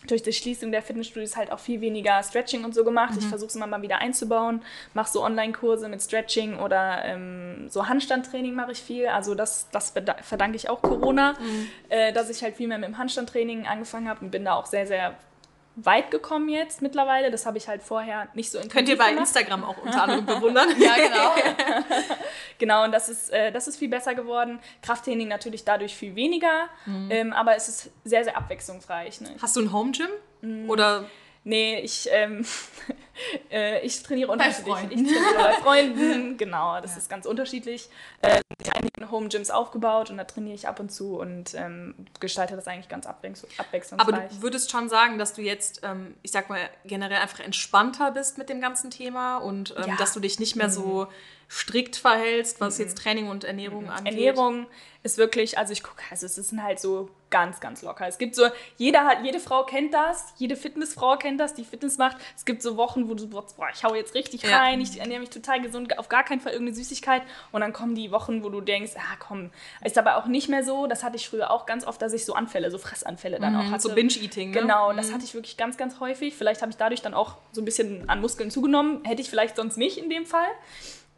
[0.07, 3.13] durch die Schließung der Fitnessstudios halt auch viel weniger Stretching und so gemacht.
[3.13, 3.19] Mhm.
[3.19, 4.61] Ich versuche es immer mal wieder einzubauen,
[4.93, 9.07] mache so Online-Kurse mit Stretching oder ähm, so Handstandtraining mache ich viel.
[9.07, 11.67] Also das, das verdanke ich auch Corona, mhm.
[11.89, 14.65] äh, dass ich halt viel mehr mit dem Handstandtraining angefangen habe und bin da auch
[14.65, 15.15] sehr, sehr
[15.75, 17.31] weit gekommen jetzt mittlerweile.
[17.31, 19.27] Das habe ich halt vorher nicht so intensiv Könnt ihr bei gemacht.
[19.27, 20.69] Instagram auch unter anderem bewundern.
[20.79, 21.35] ja, genau.
[22.57, 24.59] genau, und das ist, äh, das ist viel besser geworden.
[24.81, 27.09] Krafttraining natürlich dadurch viel weniger, mhm.
[27.11, 29.21] ähm, aber es ist sehr, sehr abwechslungsreich.
[29.21, 29.35] Ne?
[29.41, 30.09] Hast du ein Home Gym?
[30.41, 30.69] Mhm.
[30.69, 31.05] Oder
[31.43, 32.45] Nee, ich, ähm,
[33.51, 34.65] äh, ich trainiere unterschiedlich.
[34.65, 35.05] Bei Freunden.
[35.05, 36.97] Ich trainiere bei Freunden, genau, das ja.
[36.97, 37.89] ist ganz unterschiedlich.
[38.21, 41.55] Äh, ich habe einige Home Gyms aufgebaut und da trainiere ich ab und zu und
[41.55, 43.99] ähm, gestalte das eigentlich ganz abwechslungsreich.
[43.99, 48.11] Aber du würdest schon sagen, dass du jetzt, ähm, ich sag mal, generell einfach entspannter
[48.11, 49.95] bist mit dem ganzen Thema und ähm, ja.
[49.97, 53.01] dass du dich nicht mehr so mhm strikt verhältst, was jetzt mhm.
[53.01, 53.89] Training und Ernährung mhm.
[53.89, 54.13] angeht?
[54.13, 54.67] Ernährung
[55.03, 58.07] ist wirklich, also ich gucke, also es ist halt so ganz, ganz locker.
[58.07, 58.43] Es gibt so,
[58.77, 62.17] jeder hat, jede Frau kennt das, jede Fitnessfrau kennt das, die Fitness macht.
[62.35, 64.59] Es gibt so Wochen, wo du boah, ich hau jetzt richtig ja.
[64.59, 67.23] rein, ich ernähre mich total gesund, auf gar keinen Fall irgendeine Süßigkeit.
[67.51, 69.49] Und dann kommen die Wochen, wo du denkst, ah komm,
[69.83, 70.87] ist aber auch nicht mehr so.
[70.87, 73.59] Das hatte ich früher auch ganz oft, dass ich so Anfälle, so Fressanfälle dann mhm,
[73.59, 73.89] auch hatte.
[73.89, 74.51] So Binge-Eating.
[74.51, 74.61] Ne?
[74.61, 74.97] Genau, mhm.
[74.97, 76.35] das hatte ich wirklich ganz, ganz häufig.
[76.35, 79.03] Vielleicht habe ich dadurch dann auch so ein bisschen an Muskeln zugenommen.
[79.03, 80.47] Hätte ich vielleicht sonst nicht in dem Fall.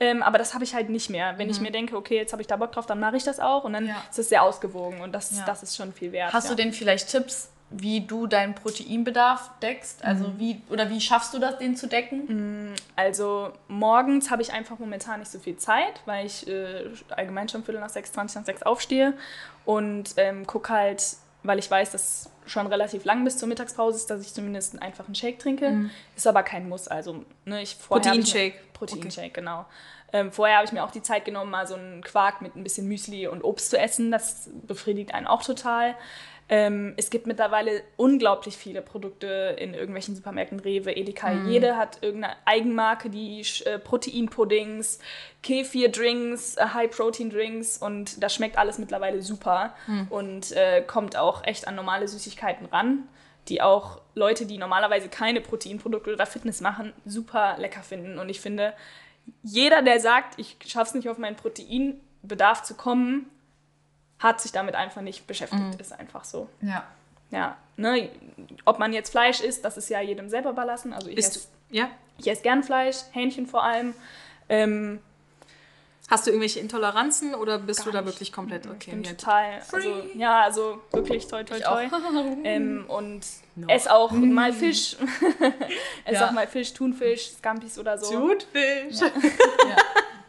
[0.04, 1.38] Ähm, aber das habe ich halt nicht mehr.
[1.38, 1.54] Wenn mhm.
[1.54, 3.64] ich mir denke, okay, jetzt habe ich da Bock drauf, dann mache ich das auch.
[3.64, 4.04] Und dann ja.
[4.10, 5.46] ist es sehr ausgewogen und das, ja.
[5.46, 6.34] das ist schon viel wert.
[6.34, 6.50] Hast ja.
[6.52, 10.04] du denn vielleicht Tipps, wie du deinen Proteinbedarf deckst?
[10.04, 10.40] Also mhm.
[10.40, 12.72] wie oder wie schaffst du das, den zu decken?
[12.72, 17.48] Mm, also morgens habe ich einfach momentan nicht so viel Zeit, weil ich äh, allgemein
[17.48, 19.14] schon Viertel nach sechs, 20 nach sechs aufstehe
[19.64, 24.10] und ähm, gucke halt, weil ich weiß, dass schon relativ lang bis zur Mittagspause ist,
[24.10, 25.70] dass ich zumindest einen einfachen Shake trinke.
[25.70, 25.92] Mhm.
[26.16, 26.88] Ist aber kein Muss.
[26.88, 28.56] Also, ne, ich Proteinshake.
[28.74, 29.32] Proteinshake, okay.
[29.34, 29.66] genau.
[30.12, 32.64] Ähm, vorher habe ich mir auch die Zeit genommen, mal so einen Quark mit ein
[32.64, 34.12] bisschen Müsli und Obst zu essen.
[34.12, 35.96] Das befriedigt einen auch total.
[36.50, 41.32] Ähm, es gibt mittlerweile unglaublich viele Produkte in irgendwelchen Supermärkten, Rewe, Edeka.
[41.32, 41.50] Mm.
[41.50, 45.00] Jede hat irgendeine Eigenmarke, die äh, Proteinpuddings,
[45.42, 50.02] Kefir-Drinks, äh, High-Protein-Drinks und das schmeckt alles mittlerweile super mm.
[50.10, 53.08] und äh, kommt auch echt an normale Süßigkeiten ran,
[53.48, 58.20] die auch Leute, die normalerweise keine Proteinprodukte oder Fitness machen, super lecker finden.
[58.20, 58.74] Und ich finde,
[59.44, 63.30] jeder, der sagt, ich schaffe es nicht auf meinen Proteinbedarf zu kommen,
[64.20, 65.62] hat sich damit einfach nicht beschäftigt.
[65.62, 65.80] Mhm.
[65.80, 66.50] Ist einfach so.
[66.62, 66.86] Ja.
[67.32, 67.58] Ja.
[67.78, 68.10] Ne?
[68.66, 70.94] Ob man jetzt Fleisch isst, das ist ja jedem selber überlassen.
[70.94, 71.90] Also ich esse, ja?
[72.18, 73.94] ich esse gern Fleisch, Hähnchen vor allem.
[74.50, 75.00] Ähm,
[76.10, 78.14] Hast du irgendwelche Intoleranzen oder bist Gar du da nicht.
[78.14, 78.76] wirklich komplett okay?
[78.78, 81.88] Ich bin total, also, ja, also wirklich toi toi toi.
[82.44, 83.22] Ähm, und
[83.56, 83.68] no.
[83.68, 84.98] ess auch mal Fisch.
[86.06, 86.28] ess ja.
[86.28, 88.12] auch mal Fisch, Thunfisch, Scampis oder so.
[88.12, 89.00] Thunfisch.
[89.00, 89.08] Ja.
[89.70, 89.76] ja.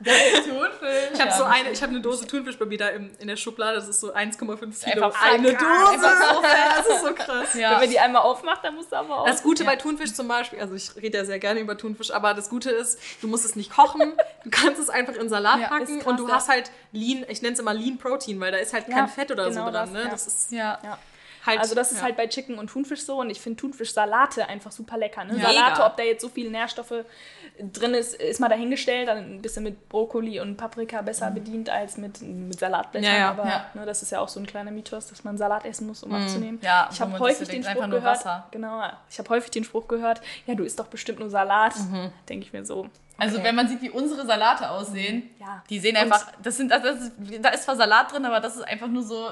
[0.04, 1.10] Thunfisch.
[1.12, 3.36] Ich habe so eine, ich habe eine Dose Thunfisch bei mir da in, in der
[3.36, 3.76] Schublade.
[3.76, 5.06] Das ist so 1,5 Kilo.
[5.06, 5.98] Einfach eine Dose.
[5.98, 6.42] So
[6.76, 7.54] das ist so krass.
[7.54, 7.72] Ja.
[7.72, 9.26] Wenn man die einmal aufmacht, dann musst du aber auch.
[9.26, 9.70] Das Gute ja.
[9.70, 12.70] bei Thunfisch zum Beispiel, also ich rede ja sehr gerne über Thunfisch, aber das Gute
[12.70, 14.12] ist, du musst es nicht kochen.
[14.44, 17.42] Du kannst es einfach in Salat ja, packen krass, und du hast halt Lean, ich
[17.42, 19.92] nenne es immer Lean Protein, weil da ist halt kein Fett oder genau so dran.
[19.94, 20.08] Das, ne?
[20.10, 20.78] das ist ja.
[21.46, 22.04] Halt, also das ist ja.
[22.04, 25.24] halt bei Chicken und Thunfisch so und ich finde Thunfischsalate einfach super lecker.
[25.24, 25.36] Ne?
[25.36, 25.48] Ja.
[25.48, 25.86] Salate, Mega.
[25.86, 27.04] ob da jetzt so viele Nährstoffe
[27.58, 29.08] drin ist, ist mal dahingestellt.
[29.08, 33.14] Dann ein bisschen mit Brokkoli und Paprika besser bedient als mit, mit Salatblättern.
[33.14, 33.30] Ja.
[33.30, 33.44] Aber.
[33.74, 36.14] Ne, das ist ja auch so ein kleiner Mythos, dass man Salat essen muss, um
[36.14, 36.60] abzunehmen.
[36.62, 38.04] Ja, ich habe häufig den Spruch gehört.
[38.04, 38.46] Wasser.
[38.50, 41.76] Genau, ich habe häufig den Spruch gehört, ja, du isst doch bestimmt nur Salat.
[41.76, 42.10] Mhm.
[42.28, 42.88] Denke ich mir so.
[43.16, 43.46] Also okay.
[43.46, 45.62] wenn man sieht, wie unsere Salate aussehen, Ja.
[45.70, 48.62] die sehen einfach, das sind, das ist, da ist zwar Salat drin, aber das ist
[48.62, 49.30] einfach nur so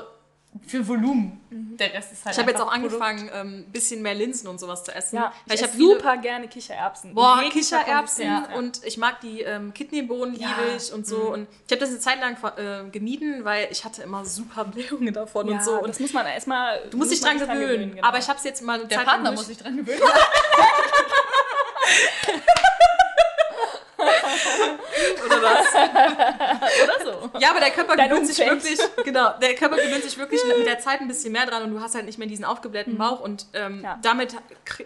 [0.66, 1.40] für Volumen.
[1.50, 4.60] Der Rest ist halt Ich habe jetzt auch angefangen, ein ähm, bisschen mehr Linsen und
[4.60, 5.16] sowas zu essen.
[5.16, 7.14] Ja, ich, ich habe super gerne Kichererbsen.
[7.14, 8.48] Boah, jeglicher Kichererbsen ja.
[8.56, 10.48] und ich mag die ähm, Kidneybohnen, Ja.
[10.48, 11.32] liebe ich und so.
[11.32, 15.12] Und ich habe das eine Zeit lang äh, gemieden, weil ich hatte immer super Blähungen
[15.14, 15.78] davon Ja, und so.
[15.80, 16.80] Und das muss man erstmal.
[16.90, 17.94] du musst dich dran gewöhnen.
[17.94, 18.06] genau.
[18.06, 20.00] Aber ich habe es jetzt mal Der Zeit Partner muss sich dran gewöhnen.
[25.26, 25.66] oder was?
[26.84, 27.30] oder so.
[27.38, 30.66] Ja, aber der Körper Dein gewöhnt sich wirklich, genau, der Körper gewöhnt sich wirklich mit
[30.66, 33.20] der Zeit ein bisschen mehr dran und du hast halt nicht mehr diesen aufgeblähten Bauch
[33.20, 33.98] und ähm, Ja.
[34.02, 34.36] damit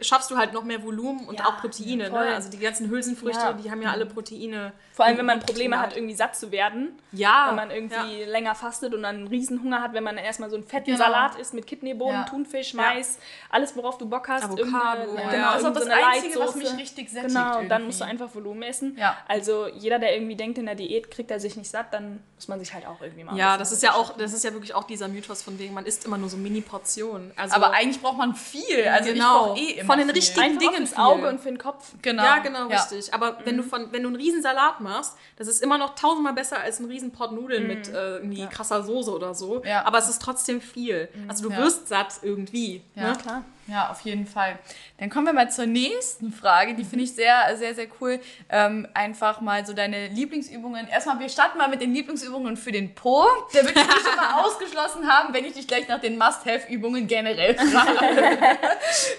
[0.00, 2.10] schaffst du halt noch mehr Volumen und Ja, auch Proteine.
[2.10, 2.18] Ne?
[2.18, 3.52] Also die ganzen Hülsenfrüchte, Ja.
[3.52, 4.72] die haben ja alle Proteine.
[4.92, 6.98] Vor allem, wenn man Probleme hat, irgendwie satt zu werden.
[7.12, 7.46] Ja.
[7.48, 10.64] Wenn man irgendwie länger fastet und dann einen Riesenhunger hat, wenn man erstmal so einen
[10.66, 10.98] fetten Genau.
[10.98, 12.24] Salat isst mit Kidneybohnen.
[12.26, 12.72] Thunfisch.
[12.74, 13.18] Mais,
[13.50, 14.44] alles, worauf du Bock hast.
[14.44, 15.12] Avocado.
[15.12, 17.86] Genau, Das ist auch das Einzige, was mich richtig sättigt Genau, und dann irgendwie.
[17.86, 18.96] musst du einfach Volumen essen.
[18.98, 19.16] Ja.
[19.28, 22.48] Also jeder, der irgendwie denkt, in der Diät kriegt er sich nicht satt, dann muss
[22.48, 24.74] man sich halt auch irgendwie mal Ja, das ist ja auch, das ist ja wirklich
[24.74, 27.32] auch dieser Mythos von wegen, man isst immer nur so Mini-Portionen.
[27.36, 28.86] Also, Aber eigentlich braucht man viel.
[28.88, 29.46] Also ich Genau.
[29.48, 30.16] brauche eh immer Von den viel.
[30.16, 30.98] richtigen- einfach Dingen fürs viel.
[31.04, 31.92] Auge und für den Kopf.
[32.02, 32.22] Genau.
[32.24, 32.76] Ja, genau, Ja.
[32.80, 33.12] richtig.
[33.14, 36.32] Aber wenn du von, wenn du einen riesen Salat machst, das ist immer noch tausendmal
[36.34, 39.62] besser als ein riesen Pot Nudeln mit äh, irgendwie krasser Soße oder so.
[39.64, 39.84] Ja.
[39.86, 41.08] Aber es ist trotzdem viel.
[41.28, 41.58] Also du Ja.
[41.58, 42.82] wirst satt irgendwie.
[42.94, 43.12] Ja.
[43.12, 43.18] Ne?
[43.20, 43.44] Klar.
[43.68, 44.60] Ja, auf jeden Fall.
[44.98, 46.74] Dann kommen wir mal zur nächsten Frage.
[46.74, 48.20] Die finde ich sehr, sehr, sehr cool.
[48.48, 50.88] Ähm, einfach mal so deine Lieblingsübungen.
[50.88, 53.24] Erstmal, wir starten mal mit den Lieblingsübungen für den Po.
[53.54, 57.54] Der wird dich schon mal ausgeschlossen haben, wenn ich dich gleich nach den Must-Have-Übungen generell
[57.54, 57.98] frage.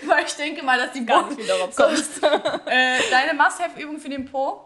[0.06, 2.24] Weil ich denke mal, dass die Gar nicht, wie du darauf so, kommst.
[2.24, 4.62] äh, deine Must-Have-Übung für den Po.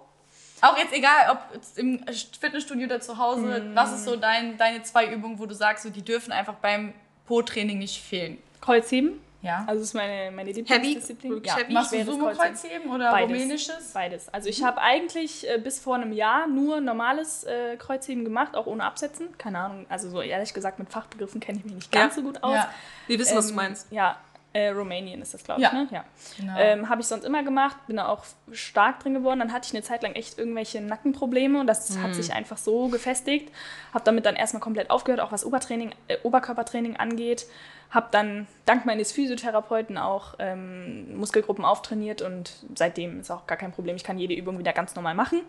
[0.62, 1.40] Auch jetzt egal, ob
[1.78, 2.06] im
[2.40, 5.90] Fitnessstudio oder zu Hause, was ist so dein, deine zwei Übungen, wo du sagst, so,
[5.90, 6.94] die dürfen einfach beim
[7.26, 8.38] Po-Training nicht fehlen?
[8.62, 9.20] Kreuzheben.
[9.42, 9.64] Ja.
[9.68, 10.52] Also das ist meine, meine?
[10.52, 11.42] Lieblingsdisziplin.
[11.44, 11.74] Ja, heavy?
[11.74, 13.30] Machst du Sumo-Kreuzheben oder Beides.
[13.36, 13.92] rumänisches?
[13.94, 14.30] Beides.
[14.34, 18.68] Also ich habe eigentlich äh, bis vor einem Jahr nur normales äh, Kreuzheben gemacht, auch
[18.68, 19.36] ohne Absetzen.
[19.38, 22.22] Keine Ahnung, also so ehrlich gesagt mit Fachbegriffen kenne ich mich nicht ganz Ja.
[22.22, 22.54] so gut aus.
[22.56, 22.70] Ja.
[23.08, 23.92] Wir wissen, was du Ähm, meinst.
[23.92, 24.18] Ja,
[24.54, 25.70] äh, Rumänien ist das, glaube Ja.
[25.70, 25.74] ich.
[25.74, 25.88] Ne?
[25.92, 26.06] Ja.
[26.38, 26.54] Genau.
[26.60, 29.40] Ähm, habe ich sonst immer gemacht, bin da auch stark drin geworden.
[29.40, 32.04] Dann hatte ich eine Zeit lang echt irgendwelche Nackenprobleme und das Mhm.
[32.04, 33.52] hat sich einfach so gefestigt.
[33.94, 37.46] Habe damit dann erstmal komplett aufgehört, auch was Obertraining, äh, Oberkörpertraining angeht.
[37.92, 43.72] Habe dann dank meines Physiotherapeuten auch ähm, Muskelgruppen auftrainiert und seitdem ist auch gar kein
[43.72, 43.96] Problem.
[43.98, 45.42] Ich kann jede Übung wieder ganz normal machen.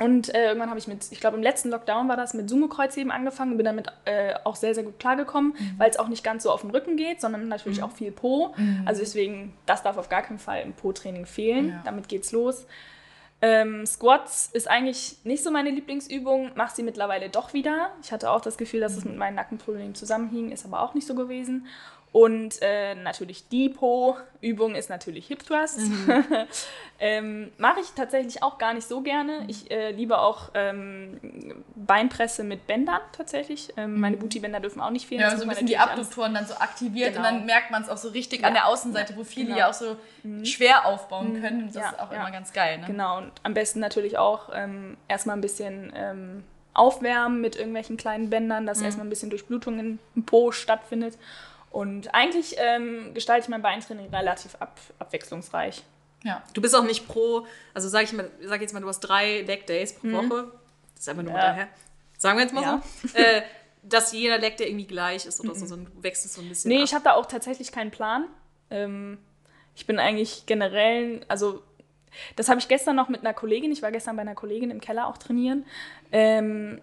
[0.00, 3.12] Und äh, irgendwann habe ich mit, ich glaube im letzten Lockdown war das, mit Sumo-Kreuzheben
[3.12, 6.42] angefangen und bin damit äh, auch sehr, sehr gut klargekommen, weil es auch nicht ganz
[6.42, 8.54] so auf den Rücken geht, sondern natürlich auch viel Po.
[8.86, 11.68] Also deswegen, das darf auf gar keinen Fall im Po-Training fehlen.
[11.68, 11.82] Ja.
[11.84, 12.66] Damit geht's los.
[13.46, 17.90] Ähm, Squats ist eigentlich nicht so meine Lieblingsübung, mache sie mittlerweile doch wieder.
[18.02, 21.06] Ich hatte auch das Gefühl, dass es mit meinen Nackenproblemen zusammenhing, ist aber auch nicht
[21.06, 21.66] so gewesen.
[22.14, 25.80] Und äh, natürlich die Po-Übung ist natürlich Hip Thrust.
[27.00, 29.44] ähm, Mache ich tatsächlich auch gar nicht so gerne.
[29.48, 33.72] Ich äh, liebe auch ähm, Beinpresse mit Bändern tatsächlich.
[33.76, 35.22] Ähm, meine Booty-Bänder dürfen auch nicht fehlen.
[35.22, 37.26] Ja, so ein bisschen man die Abduktoren dann so aktiviert Genau.
[37.28, 38.60] und dann merkt man es auch so richtig an Ja.
[38.60, 39.58] der Außenseite, wo viele Genau.
[39.58, 39.96] ja auch so
[40.44, 41.62] schwer aufbauen können.
[41.64, 42.18] Und das Ja, ist auch ja.
[42.20, 42.78] immer ganz geil.
[42.78, 42.86] Ne?
[42.86, 48.30] Genau, und am besten natürlich auch ähm, erstmal ein bisschen ähm, aufwärmen mit irgendwelchen kleinen
[48.30, 51.18] Bändern, dass erstmal ein bisschen Durchblutung im Po stattfindet.
[51.74, 55.82] Und eigentlich ähm, gestalte ich mein Beintraining relativ ab, abwechslungsreich.
[56.22, 56.40] Ja.
[56.54, 59.40] Du bist auch nicht pro, also sag ich mal, sag jetzt mal, du hast drei
[59.40, 60.52] Leg Days pro Woche.
[60.94, 61.36] Das ist einfach nur Mhm.
[61.38, 61.46] Ja.
[61.48, 61.68] daher.
[62.16, 62.82] Sagen wir jetzt mal Ja.
[63.02, 63.18] so.
[63.18, 63.42] äh,
[63.82, 66.68] dass jeder Leg Day irgendwie gleich ist oder so, so, du wechselst so ein bisschen.
[66.68, 66.84] Nee, ab.
[66.84, 68.28] ich habe da auch tatsächlich keinen Plan.
[68.70, 69.18] Ähm,
[69.74, 71.60] ich bin eigentlich generell, also
[72.36, 74.80] das habe ich gestern noch mit einer Kollegin, ich war gestern bei einer Kollegin im
[74.80, 75.66] Keller auch trainieren.
[76.12, 76.80] Ähm,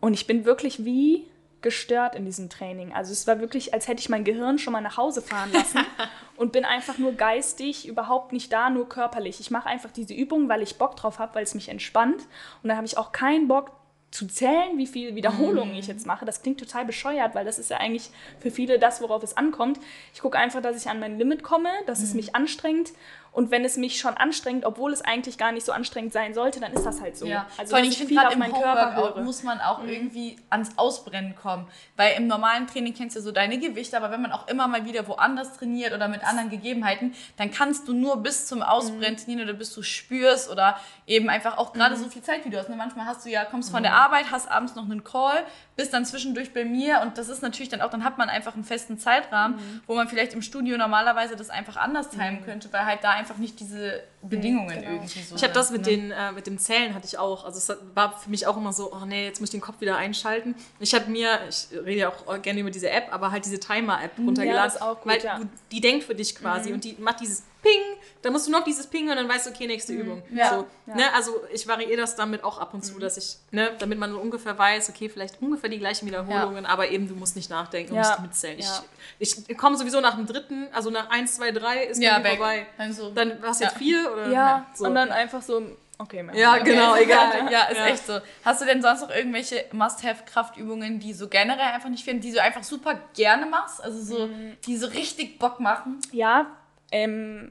[0.00, 1.26] und ich bin wirklich wie
[1.62, 2.92] gestört in diesem Training.
[2.92, 5.80] Also es war wirklich, als hätte ich mein Gehirn schon mal nach Hause fahren lassen
[6.36, 9.40] und bin einfach nur geistig, überhaupt nicht da, nur körperlich.
[9.40, 12.22] Ich mache einfach diese Übung, weil ich Bock drauf habe, weil es mich entspannt.
[12.62, 13.70] Und da habe ich auch keinen Bock
[14.12, 16.26] zu zählen, wie viele Wiederholungen ich jetzt mache.
[16.26, 19.80] Das klingt total bescheuert, weil das ist ja eigentlich für viele das, worauf es ankommt.
[20.12, 22.92] Ich gucke einfach, dass ich an mein Limit komme, dass es mich anstrengt.
[23.32, 26.60] Und wenn es mich schon anstrengt, obwohl es eigentlich gar nicht so anstrengend sein sollte,
[26.60, 27.24] dann ist das halt so.
[27.26, 31.34] Ja, Also vor allem, ich finde gerade im Homeworkout muss man auch irgendwie ans Ausbrennen
[31.34, 31.66] kommen.
[31.96, 34.84] Weil im normalen Training kennst du so deine Gewichte, aber wenn man auch immer mal
[34.84, 39.48] wieder woanders trainiert oder mit anderen Gegebenheiten, dann kannst du nur bis zum Ausbrennen trainieren
[39.48, 42.68] oder bis du spürst oder eben einfach auch gerade so viel Zeit, wie du hast.
[42.68, 42.76] Ne?
[42.76, 45.42] Manchmal hast du ja, kommst von der Arbeit, hast abends noch einen Call,
[45.76, 48.54] bist dann zwischendurch bei mir und das ist natürlich dann auch, dann hat man einfach
[48.54, 49.80] einen festen Zeitrahmen, Mhm.
[49.86, 53.38] wo man vielleicht im Studio normalerweise das einfach anders timen könnte, weil halt da einfach
[53.38, 54.90] nicht diese Bedingungen genau.
[54.90, 55.96] irgendwie so Ich habe das sind, mit, ne?
[55.96, 57.44] den, äh, mit dem Zählen hatte ich auch.
[57.44, 59.80] Also es war für mich auch immer so, oh nee, jetzt muss ich den Kopf
[59.80, 60.54] wieder einschalten.
[60.80, 64.18] Ich habe mir, ich rede ja auch gerne über diese App, aber halt diese Timer-App
[64.18, 64.64] runtergeladen.
[64.64, 65.38] das ist auch gut, weil ja.
[65.38, 67.80] du, die denkt für dich quasi und die macht dieses Ping,
[68.22, 70.22] dann musst du noch dieses Ping und dann weißt du, okay, nächste Übung.
[70.34, 70.50] Ja.
[70.50, 70.96] So, Ja.
[70.96, 71.14] ne?
[71.14, 74.58] Also ich variiere das damit auch ab und zu, dass ich, ne, damit man ungefähr
[74.58, 78.02] weiß, okay, vielleicht ungefähr die gleichen Wiederholungen, aber eben du musst nicht nachdenken, du Ja.
[78.08, 78.58] musst mitzählen.
[78.58, 78.82] Ja.
[79.20, 82.36] Ich, ich komme sowieso nach dem dritten, also nach 1, 2, 3 ist ja, weg.
[82.38, 82.66] vorbei.
[82.76, 83.78] Dann so, Dann war es jetzt Ja.
[83.78, 84.84] vier oder Ja, so.
[84.86, 85.62] und dann einfach so,
[85.98, 86.34] okay, mehr.
[86.36, 87.48] Ja, genau, egal.
[87.50, 87.86] Ja, ist Ja.
[87.86, 88.18] echt so.
[88.44, 92.42] Hast du denn sonst noch irgendwelche Must-Have-Kraftübungen, die so generell einfach nicht fehlen, die du
[92.42, 93.82] einfach super gerne machst?
[93.82, 94.56] Also so, Mhm.
[94.66, 96.00] die so richtig Bock machen?
[96.12, 96.46] Ja,
[96.92, 97.50] ähm,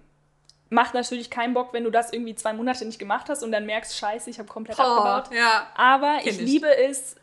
[0.70, 3.66] macht natürlich keinen Bock, wenn du das irgendwie zwei Monate nicht gemacht hast und dann
[3.66, 5.26] merkst, scheiße, ich habe komplett abgebaut.
[5.32, 5.68] Oh, ja.
[5.76, 6.40] Aber ich, ich.
[6.40, 7.16] liebe es,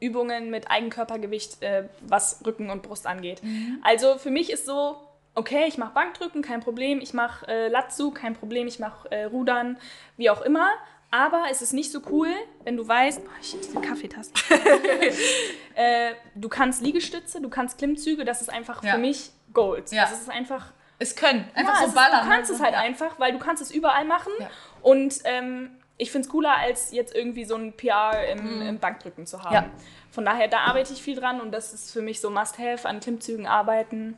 [0.00, 3.40] Übungen mit Eigenkörpergewicht, äh, was Rücken und Brust angeht.
[3.82, 4.96] Also für mich ist so,
[5.34, 7.00] okay, ich mache Bankdrücken, kein Problem.
[7.00, 8.66] Ich mache äh, Latzu, kein Problem.
[8.66, 9.78] Ich mache äh, Rudern,
[10.16, 10.68] wie auch immer.
[11.10, 12.28] Aber es ist nicht so cool,
[12.64, 14.32] wenn du weißt, boah, ich diese Kaffeetasse.
[15.74, 18.94] äh, du kannst Liegestütze, du kannst Klimmzüge, das ist einfach Ja.
[18.94, 19.90] für mich Gold.
[19.92, 20.02] Ja.
[20.02, 21.48] Das ist einfach Es können.
[21.54, 22.24] Einfach ja, so es ist, ballern.
[22.24, 24.32] Du kannst es halt einfach, weil du kannst es überall machen.
[24.38, 24.48] Ja.
[24.82, 29.26] Und ähm, ich finde es cooler, als jetzt irgendwie so ein PR im, im Bankdrücken
[29.26, 29.66] zu haben.
[29.66, 29.72] Mhm.
[29.72, 29.84] Ja.
[30.10, 33.00] Von daher, da arbeite ich viel dran und das ist für mich so Must-Have, an
[33.00, 34.16] Klimmzügen arbeiten,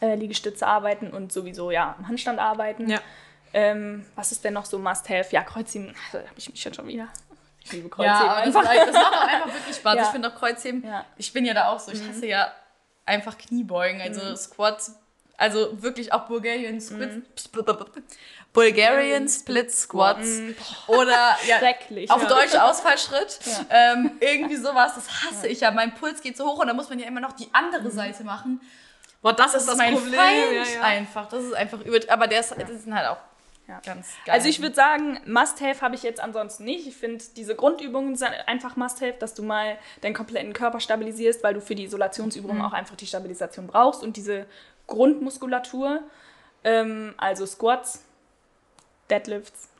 [0.00, 2.88] äh, Liegestütze arbeiten und sowieso, ja, am Handstand arbeiten.
[2.88, 3.00] Ja.
[3.52, 5.26] Ähm, was ist denn noch so Must-Have?
[5.32, 7.08] Ja, Kreuzheben, da habe ich mich schon wieder.
[7.64, 8.86] Ich liebe Kreuzheben Ja, aber das, einfach.
[8.86, 9.94] das macht auch einfach wirklich Spaß.
[9.96, 10.02] Ja.
[10.02, 12.52] Ich finde auch Kreuzheben, ich bin ja da auch so, ich hasse ja
[13.04, 14.36] einfach Kniebeugen, also Mhm.
[14.36, 14.96] Squats,
[15.40, 17.48] also wirklich auch Bulgarian Squats,
[18.52, 20.40] Bulgarian Split Squats
[20.86, 22.10] oder ja, Schrecklich.
[22.10, 22.28] auf ja.
[22.28, 23.38] Deutsch Ausfallschritt,
[23.70, 25.70] ähm, irgendwie sowas, das hasse ich ja.
[25.70, 28.24] Mein Puls geht so hoch und dann muss man ja immer noch die andere Seite
[28.24, 28.60] machen.
[29.22, 30.14] Boah, das, Das ist ist das mein Problem.
[30.14, 30.82] Ja, ja.
[30.82, 33.18] einfach, das ist einfach übel, aber der ist, das sind halt auch
[33.68, 33.80] Ja.
[33.84, 34.34] ganz geil.
[34.34, 36.86] Also ich würde sagen, Must-Have habe ich jetzt ansonsten nicht.
[36.88, 41.54] Ich finde, diese Grundübungen sind einfach Must-Have, dass du mal deinen kompletten Körper stabilisierst, weil
[41.54, 44.46] du für die Isolationsübungen auch einfach die Stabilisation brauchst und diese
[44.90, 46.02] Grundmuskulatur,
[46.64, 48.04] ähm, also Squats,
[49.08, 49.70] Deadlifts,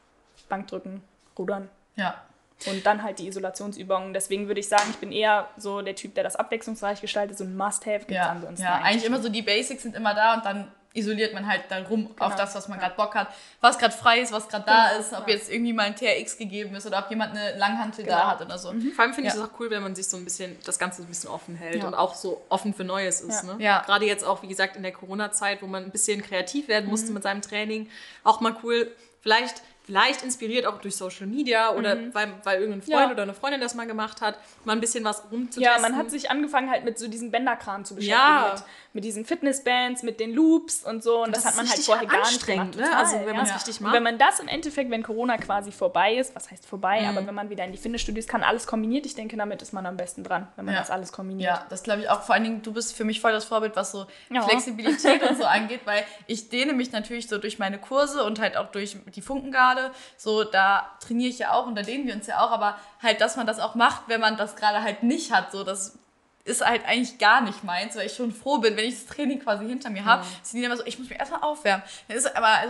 [0.48, 1.02] Bankdrücken,
[1.38, 2.22] Rudern ja.
[2.66, 4.14] und dann halt die Isolationsübungen.
[4.14, 7.36] Deswegen würde ich sagen, ich bin eher so der Typ, der das abwechslungsreich gestaltet.
[7.36, 10.14] So ein Must-Have gibt es Ja, ansonsten ja eigentlich immer so die Basics sind immer
[10.14, 12.36] da und dann isoliert man halt dann rum auf Genau.
[12.36, 13.28] das, was man gerade Bock hat,
[13.60, 15.34] was gerade frei ist, was gerade da Genau, ist, ob ja.
[15.34, 18.16] jetzt irgendwie mal ein TRX gegeben ist oder ob jemand eine Langhantel Genau.
[18.16, 18.68] da hat oder so.
[18.72, 19.42] Vor allem finde ich Ja.
[19.44, 21.54] es auch cool, wenn man sich so ein bisschen, das Ganze so ein bisschen offen
[21.54, 21.86] hält Ja.
[21.86, 23.44] und auch so offen für Neues ist.
[23.44, 23.54] Ja.
[23.54, 23.62] Ne?
[23.64, 23.82] Ja.
[23.86, 26.90] Gerade jetzt auch, wie gesagt, in der Corona-Zeit, wo man ein bisschen kreativ werden Mhm.
[26.90, 27.88] musste mit seinem Training.
[28.24, 32.90] Auch mal cool, vielleicht, vielleicht inspiriert auch durch Social Media oder weil, weil irgendein Freund
[33.00, 33.06] Mhm.
[33.08, 33.10] Ja.
[33.10, 35.62] oder eine Freundin das mal gemacht hat, mal ein bisschen was rumzutesten.
[35.64, 38.20] Ja, man hat sich angefangen halt mit so diesen Bänderkram zu beschäftigen.
[38.20, 38.52] Ja.
[38.54, 41.24] Mit, mit diesen Fitnessbands, mit den Loops und so.
[41.24, 42.76] Und das, das hat man halt vorher gar nicht gemacht.
[42.76, 42.96] ne?
[42.96, 43.34] Also, wenn ja.
[43.34, 43.54] man's ja.
[43.56, 43.94] richtig Und macht.
[43.96, 47.08] wenn man das im Endeffekt, wenn Corona quasi vorbei ist, was heißt vorbei, Mhm.
[47.08, 49.86] aber wenn man wieder in die Fitnessstudios kann, alles kombiniert, ich denke, damit ist man
[49.86, 50.80] am besten dran, wenn man Ja.
[50.80, 51.48] das alles kombiniert.
[51.50, 52.22] Ja, das glaube ich auch.
[52.22, 54.06] Vor allen Dingen, du bist für mich voll das Vorbild, was so.
[54.48, 58.56] Flexibilität und so angeht, weil ich dehne mich natürlich so durch meine Kurse und halt
[58.56, 59.79] auch durch die Funkengarde.
[60.16, 63.20] So, da trainiere ich ja auch und da dehnen wir uns ja auch, aber halt,
[63.20, 65.98] dass man das auch macht, wenn man das gerade halt nicht hat, so, das
[66.44, 69.40] ist halt eigentlich gar nicht meins, weil ich schon froh bin, wenn ich das Training
[69.40, 70.24] quasi hinter mir habe.
[70.42, 71.84] Sind die immer so, ich muss mich erstmal aufwärmen.
[72.08, 72.66] Dann ist aber äh,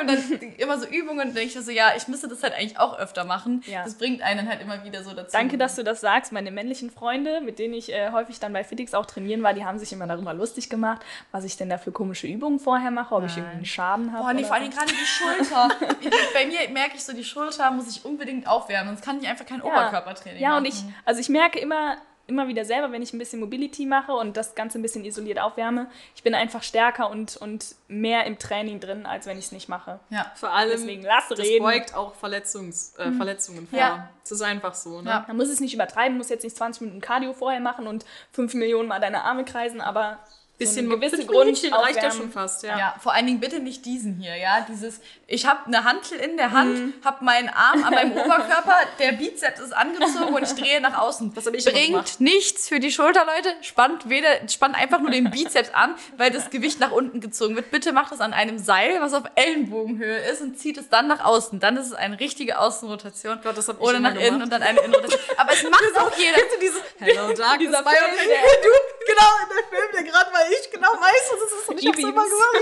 [0.00, 2.78] und dann immer so Übungen, dann denke ich so, ja, ich müsste das halt eigentlich
[2.78, 3.62] auch öfter machen.
[3.66, 3.84] Ja.
[3.84, 5.32] Das bringt einen dann halt immer wieder so dazu.
[5.32, 6.32] Danke, dass du das sagst.
[6.32, 9.64] Meine männlichen Freunde, mit denen ich äh, häufig dann bei Fitix auch trainieren war, die
[9.64, 13.14] haben sich immer darüber lustig gemacht, was ich denn da für komische Übungen vorher mache,
[13.14, 14.24] ob ich irgendwie einen Schaden habe.
[14.24, 15.68] Boah, nee, vor allem gerade die Schulter.
[16.34, 19.46] Bei mir merke ich so, die Schulter muss ich unbedingt aufwärmen, sonst kann ich einfach
[19.46, 20.58] kein Oberkörpertraining Ja, machen.
[20.58, 21.96] und ich, also ich merke immer,
[22.28, 25.40] immer wieder selber, wenn ich ein bisschen Mobility mache und das Ganze ein bisschen isoliert
[25.40, 29.52] aufwärme, ich bin einfach stärker und, und mehr im Training drin, als wenn ich es
[29.52, 29.98] nicht mache.
[30.10, 30.30] Ja.
[30.36, 31.64] Vor allem, Deswegen lass das reden.
[31.64, 33.78] beugt auch Verletzungs, äh, Verletzungen vor.
[33.78, 34.10] Ja.
[34.22, 35.00] Das ist einfach so.
[35.00, 35.10] Ne?
[35.10, 35.24] Ja.
[35.26, 38.54] Man muss es nicht übertreiben, muss jetzt nicht 20 Minuten Cardio vorher machen und 5
[38.54, 40.18] Millionen Mal deine Arme kreisen, aber
[40.58, 42.64] Bisschen so eine gewisse fünf Minütchen Grund reicht ja schon fast.
[42.64, 42.76] Ja.
[42.76, 42.94] Ja.
[43.00, 44.66] vor allen Dingen bitte nicht diesen hier, ja.
[44.68, 46.94] Dieses, ich habe eine Hantel in der Hand, Mhm.
[47.04, 51.32] habe meinen Arm an meinem Oberkörper, der Bizeps ist angezogen und ich drehe nach außen.
[51.34, 55.70] Das hab ich Bringt nichts für die Schulterleute, spannt weder, spannt einfach nur den Bizeps
[55.74, 57.70] an, weil das Gewicht nach unten gezogen wird.
[57.70, 61.24] Bitte macht das an einem Seil, was auf Ellenbogenhöhe ist und zieht es dann nach
[61.24, 61.60] außen.
[61.60, 63.38] Dann ist es eine richtige Außenrotation.
[63.44, 65.20] Gott, das hab ich Oder nach innen und dann eine Innenrotation.
[65.36, 66.38] Aber es macht auch jeder.
[66.60, 68.28] dieses Hello Darkness, Dieser Film, opinion.
[68.28, 71.68] der- Du, genau, der Film, der gerade war ich genau weiß, es ist.
[71.68, 72.56] Und ich hab's immer gemacht.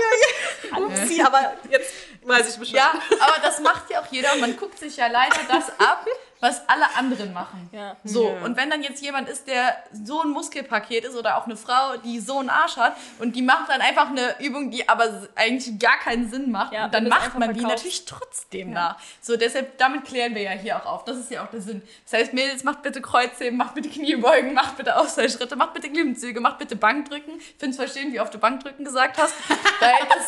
[0.71, 0.77] Ja, ja.
[0.85, 2.75] Upsi, aber jetzt weiß ich Bescheid.
[2.75, 6.05] Ja, aber das macht ja auch jeder und man guckt sich ja leider das ab,
[6.39, 7.69] was alle anderen machen.
[7.71, 7.95] Ja.
[8.03, 8.43] So, Ja.
[8.45, 11.97] und wenn dann jetzt jemand ist, der so ein Muskelpaket ist oder auch eine Frau,
[11.97, 15.79] die so einen Arsch hat und die macht dann einfach eine Übung, die aber eigentlich
[15.79, 17.77] gar keinen Sinn macht Ja, dann macht man die verkaufst.
[17.85, 18.97] natürlich trotzdem nach.
[19.21, 21.05] So, deshalb, damit klären wir ja hier auch auf.
[21.05, 21.81] Das ist ja auch der Sinn.
[22.09, 26.39] Das heißt, Mädels, macht bitte Kreuzheben, macht bitte Kniebeugen, macht bitte Ausfallschritte, macht bitte Klimmzüge,
[26.39, 27.39] macht bitte Bankdrücken.
[27.39, 29.33] Ich finde es verstehen, wie oft du Bankdrücken gesagt hast,
[29.79, 30.25] weil das,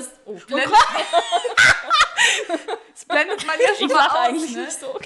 [0.00, 0.72] das Oh, blendet,
[2.94, 4.64] das blendet man ja schon Ich mal aus, eigentlich ne?
[4.64, 4.98] nicht so.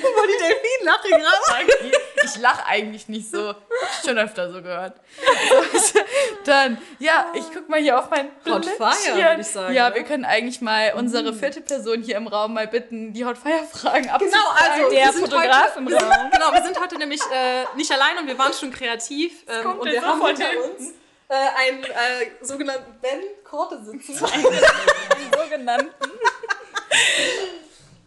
[0.00, 1.92] Über die Delfin-Lache gerade.
[2.24, 3.54] Ich lache eigentlich nicht so.
[4.04, 4.94] Schon öfter so gehört.
[5.74, 6.00] So,
[6.44, 8.64] Dann, ja, ich guck mal hier auf mein Hot.
[8.66, 9.96] Fire, würde ich sagen, Ja, ne?
[9.96, 13.64] wir können eigentlich mal unsere vierte Person hier im Raum mal bitten, die Hot Fire
[13.72, 14.30] Fragen abzufragen.
[14.30, 16.30] Genau, also Der Fotograf heute, im Raum.
[16.32, 19.44] Genau, wir sind heute nämlich äh, nicht allein und wir waren schon kreativ.
[19.48, 20.46] Ähm, und wir haben hin.
[20.76, 20.90] uns
[21.28, 21.88] äh, einen äh,
[22.40, 24.14] sogenannten Ben Korte sitzen.
[24.18, 25.90] Den sogenannten.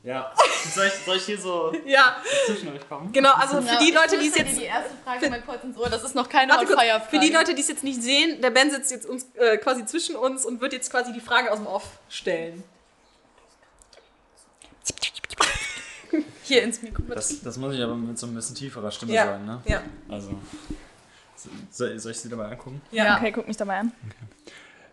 [0.03, 0.33] Ja.
[0.73, 3.11] Soll ich, soll ich hier so ja, zwischen euch kommen?
[3.11, 5.89] genau, also für die Leute, die es jetzt die erste Frage mal kurz ins Ohr.
[5.89, 7.09] Das ist noch keine Warte Hot kurz, Fire Frage.
[7.09, 9.85] für die Leute, die es jetzt nicht sehen, der Ben sitzt jetzt uns, äh, quasi
[9.87, 12.63] zwischen uns und wird jetzt quasi die Frage aus dem Off stellen.
[16.43, 17.01] hier ins Mikro.
[17.09, 19.25] Das, das muss ich aber mit so ein bisschen tieferer Stimme Ja.
[19.25, 19.61] sagen, ne?
[19.65, 19.81] Ja.
[20.09, 20.39] Also.
[21.71, 22.81] Soll, soll ich sie dabei angucken?
[22.91, 23.17] Ja.
[23.17, 23.91] Okay, guck mich dabei an.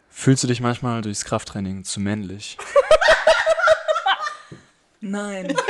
[0.08, 2.56] Fühlst du dich manchmal durchs Krafttraining zu männlich?
[5.00, 5.54] Nein.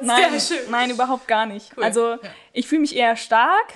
[0.00, 0.70] Nein, schön.
[0.70, 1.76] nein, überhaupt gar nicht.
[1.76, 1.84] Cool.
[1.84, 2.18] Also Ja.
[2.52, 3.72] ich fühle mich eher stark.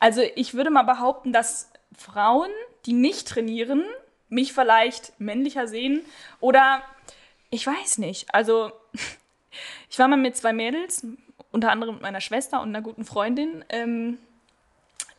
[0.00, 2.50] Also ich würde mal behaupten, dass Frauen,
[2.86, 3.84] die nicht trainieren,
[4.28, 6.04] mich vielleicht männlicher sehen.
[6.40, 6.82] Oder
[7.50, 8.34] ich weiß nicht.
[8.34, 8.72] Also
[9.90, 11.06] ich war mal mit zwei Mädels,
[11.52, 14.18] unter anderem mit meiner Schwester und einer guten Freundin, ähm,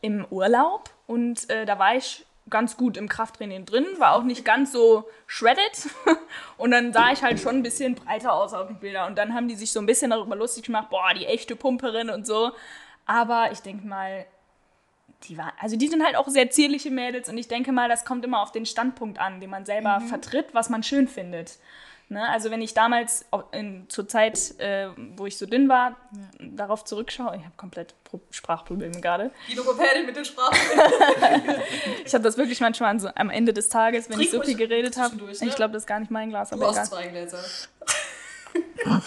[0.02, 0.90] im Urlaub.
[1.08, 5.08] Und äh, da war ich ganz gut im Krafttraining drin, war auch nicht ganz so
[5.28, 5.90] shredded.
[6.58, 9.10] Und dann sah ich halt schon ein bisschen breiter aus auf den Bildern.
[9.10, 12.10] Und dann haben die sich so ein bisschen darüber lustig gemacht, boah, die echte Pumperin
[12.10, 12.52] und so.
[13.06, 14.26] Aber ich denke mal,
[15.24, 18.06] die war, also die sind halt auch sehr zierliche Mädels und ich denke mal, das
[18.06, 21.58] kommt immer auf den Standpunkt an, den man selber vertritt, was man schön findet.
[22.14, 22.30] Ne?
[22.30, 25.98] Also wenn ich damals in, zur Zeit, äh, wo ich so dünn war,
[26.40, 29.32] darauf zurückschaue, ich habe komplett Pro Sprachprobleme gerade.
[29.50, 30.58] Die Logopädin mit den Sprachen.
[32.06, 34.42] Ich habe das wirklich manchmal an so, am Ende des Tages, wenn Trink ich so
[34.42, 35.16] viel geredet habe.
[35.16, 35.32] ne?
[35.32, 36.82] Ich glaube, das ist gar nicht mein Glas, Du aber egal.
[36.82, 37.44] hast zwei Gläser.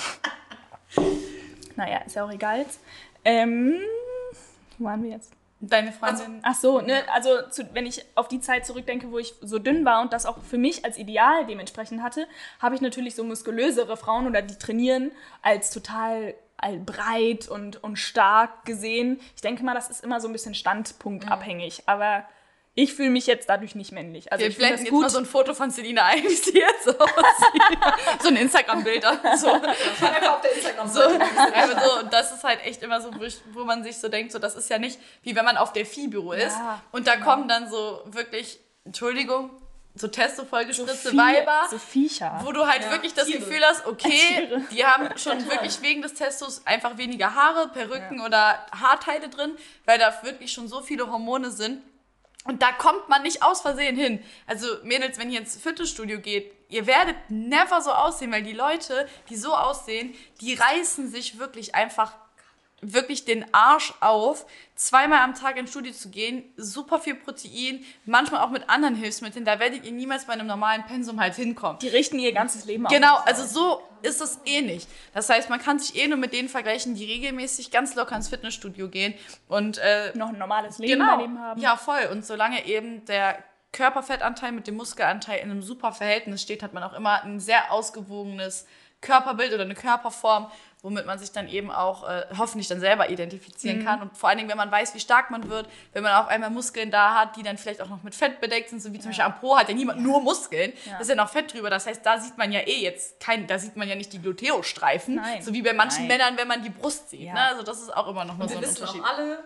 [1.76, 2.64] Naja, ist ja auch egal.
[3.24, 3.74] Ähm,
[4.78, 5.30] wo waren wir jetzt?
[5.60, 6.40] Deine Freundin.
[6.42, 9.84] Ach so, ne, also zu, wenn ich auf die Zeit zurückdenke, wo ich so dünn
[9.86, 12.26] war und das auch für mich als Ideal dementsprechend hatte,
[12.60, 17.96] habe ich natürlich so muskulösere Frauen oder die trainieren als total all- breit und, und
[17.96, 19.18] stark gesehen.
[19.34, 22.24] Ich denke mal, das ist immer so ein bisschen standpunktabhängig, aber
[22.78, 24.30] ich fühle mich jetzt dadurch nicht männlich.
[24.30, 25.10] Also wir ich blenden das jetzt mal gut.
[25.10, 27.78] so ein Foto von Selina ein, wie sie jetzt so aussieht.
[28.22, 29.02] so ein Instagram-Bild.
[29.38, 29.50] So.
[29.50, 33.38] Einfach auf der instagram So, so, und das ist halt echt immer so, wo, ich,
[33.52, 35.84] wo man sich so denkt, so, das ist ja nicht wie wenn man auf der
[35.86, 39.50] Viehbüro ist Ja, und da kommen dann so wirklich, Entschuldigung,
[39.94, 42.40] so testo vollgespritzte Vieh- Weiber, so Viecher.
[42.44, 43.38] wo du halt Ja, wirklich das Tiere.
[43.38, 48.66] Gefühl hast, okay, die haben schon wirklich wegen des Testos einfach weniger Haare, Perücken oder
[48.78, 51.80] Haarteile drin, weil da wirklich schon so viele Hormone sind.
[52.46, 54.22] Und da kommt man nicht aus Versehen hin.
[54.46, 59.08] Also Mädels, wenn ihr ins Fitnessstudio geht, ihr werdet never so aussehen, weil die Leute,
[59.28, 62.12] die so aussehen, die reißen sich wirklich einfach
[62.82, 68.42] wirklich den Arsch auf, zweimal am Tag ins Studio zu gehen, super viel Protein, manchmal
[68.42, 71.78] auch mit anderen Hilfsmitteln, da werdet ihr niemals bei einem normalen Pensum halt hinkommen.
[71.80, 72.92] Die richten ihr ganzes Leben auf.
[72.92, 74.88] Genau, also so ist es eh nicht.
[75.14, 78.28] Das heißt, man kann sich eh nur mit denen vergleichen, die regelmäßig ganz locker ins
[78.28, 79.14] Fitnessstudio gehen
[79.48, 81.60] und äh, noch ein normales Leben genau, daneben haben.
[81.60, 82.08] ja voll.
[82.12, 86.82] Und solange eben der Körperfettanteil mit dem Muskelanteil in einem super Verhältnis steht, hat man
[86.82, 88.66] auch immer ein sehr ausgewogenes
[89.06, 90.50] Körperbild oder eine Körperform,
[90.82, 94.02] womit man sich dann eben auch äh, hoffentlich dann selber identifizieren kann.
[94.02, 96.50] Und vor allen Dingen, wenn man weiß, wie stark man wird, wenn man auf einmal
[96.50, 99.10] Muskeln da hat, die dann vielleicht auch noch mit Fett bedeckt sind, so wie zum
[99.10, 101.70] Beispiel am Po hat ja niemand nur Muskeln, da ist ja noch Fett drüber.
[101.70, 104.20] Das heißt, da sieht man ja eh jetzt kein, da sieht man ja nicht die
[104.20, 105.42] Gluteostreifen, Nein.
[105.42, 106.18] so wie bei manchen Nein.
[106.18, 107.20] Männern, wenn man die Brust sieht.
[107.20, 107.34] Ja.
[107.34, 107.40] Ne?
[107.40, 109.02] Also das ist auch immer noch mal so ein Unterschied.
[109.02, 109.38] auch alle,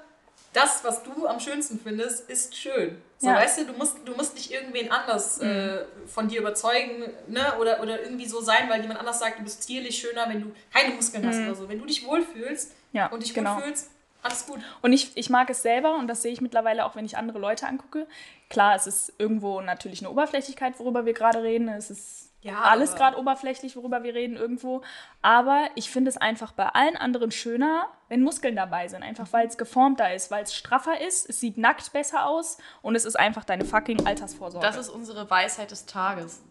[0.53, 3.01] das, was du am schönsten findest, ist schön.
[3.19, 3.37] So, Ja.
[3.37, 7.57] weißt du, du musst, du musst nicht irgendwen anders äh, von dir überzeugen, ne?
[7.61, 10.53] Oder, oder irgendwie so sein, weil jemand anders sagt, du bist tierlich schöner, wenn du
[10.73, 11.69] keine Muskeln hast oder so.
[11.69, 13.55] Wenn du dich wohlfühlst Ja, und dich genau.
[13.57, 13.91] gut fühlst,
[14.23, 14.59] alles gut.
[14.83, 17.39] Und ich, ich mag es selber und das sehe ich mittlerweile auch, wenn ich andere
[17.39, 18.07] Leute angucke.
[18.49, 21.69] Klar, es ist irgendwo natürlich eine Oberflächlichkeit, worüber wir gerade reden.
[21.69, 24.83] Es ist Ja, alles aber- gerade oberflächlich, worüber wir reden irgendwo.
[25.21, 29.03] Aber ich finde es einfach bei allen anderen schöner, wenn Muskeln dabei sind.
[29.03, 32.95] Einfach weil es geformter ist, weil es straffer ist, es sieht nackt besser aus und
[32.95, 34.67] es ist einfach deine fucking Altersvorsorge.
[34.67, 36.43] Das ist unsere Weisheit des Tages.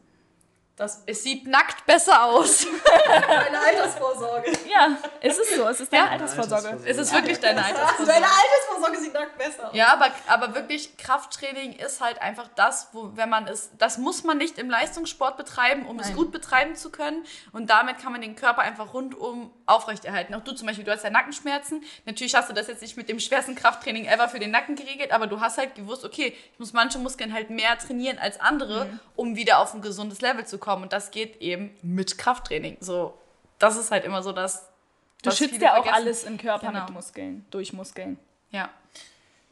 [0.80, 2.66] Das Es sieht nackt besser aus.
[3.48, 4.52] eine Altersvorsorge.
[4.72, 5.68] Ja, es ist so.
[5.68, 6.12] Es ist deine Ja.
[6.12, 6.80] Altersvorsorge.
[6.86, 8.06] Es ist wirklich deine Altersvorsorge.
[8.14, 9.76] Deine Altersvorsorge sieht nackt besser aus.
[9.76, 14.24] Ja, aber, aber wirklich, Krafttraining ist halt einfach das, wo, wenn man es, das muss
[14.24, 16.16] man nicht im Leistungssport betreiben, um es Nein.
[16.16, 17.26] gut betreiben zu können.
[17.52, 20.34] Und damit kann man den Körper einfach rundum aufrechterhalten.
[20.34, 21.84] Auch du zum Beispiel, du hast ja Nackenschmerzen.
[22.06, 25.12] Natürlich hast du das jetzt nicht mit dem schwersten Krafttraining ever für den Nacken geregelt,
[25.12, 28.86] aber du hast halt gewusst, okay, ich muss manche Muskeln halt mehr trainieren als andere,
[28.86, 29.00] Mhm.
[29.18, 30.69] um wieder auf ein gesundes Level zu kommen.
[30.78, 32.78] Und das geht eben mit Krafttraining.
[32.80, 33.18] So,
[33.60, 34.66] das ist halt immer so das.
[35.22, 35.94] Du schützt ja auch vergessen.
[35.96, 36.86] alles im Körper Genau.
[36.86, 38.18] mit Muskeln, durch Muskeln.
[38.52, 38.70] Ja.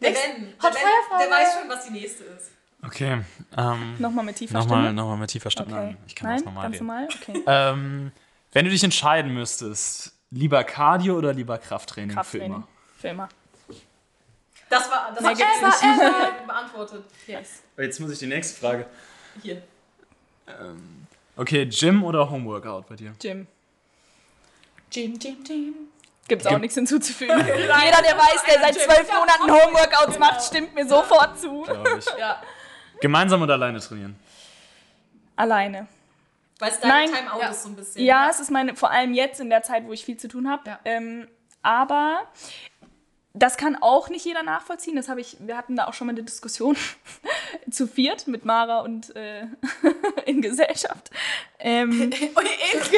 [0.02, 2.52] Der Nächst- Ben, Hot der, ben der weiß schon, was die nächste ist.
[2.86, 3.22] Okay.
[3.58, 4.94] Ähm, Nochmal mit tiefer Nochmal Stimme.
[4.94, 5.68] noch mal mit tiefer Stimme.
[5.74, 5.86] Okay.
[5.86, 6.86] Nein, Ich kann Nein, das normal ganz reden.
[6.86, 7.08] normal?
[7.22, 7.44] Okay.
[7.48, 8.12] Ähm,
[8.54, 12.52] wenn du dich entscheiden müsstest, lieber Cardio oder lieber Krafttraining, Krafttraining.
[12.52, 12.68] für immer?
[13.00, 13.30] Für immer.
[14.70, 15.84] Das war das hat Ever, nicht.
[15.84, 17.04] ever beantwortet.
[17.26, 17.64] Yes.
[17.78, 18.86] Jetzt muss ich die nächste Frage.
[19.42, 19.62] Hier.
[21.38, 23.14] Okay, Gym oder Homeworkout bei dir?
[23.20, 23.48] Gym.
[24.92, 25.76] Jim, Jim, Jim.
[26.28, 27.38] Gibt's auch Gib- nichts hinzuzufügen.
[27.48, 31.62] Jeder, der weiß, der seit zwölf Monaten Homeworkouts macht, stimmt mir sofort zu.
[31.64, 32.06] Glaube ich.
[32.20, 32.42] Ja.
[33.00, 34.20] Gemeinsam oder alleine trainieren?
[35.36, 35.88] Alleine.
[36.60, 37.10] Weil es deine Nein.
[37.14, 37.50] Timeout Ja.
[37.50, 38.04] ist so ein bisschen.
[38.04, 40.50] Ja, es ist meine, vor allem jetzt in der Zeit, wo ich viel zu tun
[40.50, 40.64] habe.
[40.68, 40.80] Ja.
[40.86, 41.28] Ähm,
[41.62, 42.22] aber
[43.38, 44.96] das kann auch nicht jeder nachvollziehen.
[44.96, 46.76] Das habe ich, wir hatten da auch schon mal eine Diskussion
[47.72, 49.48] zu viert mit Mara und äh,
[50.26, 51.12] in Gesellschaft.
[51.60, 52.94] Ähm, in Gesellschaft.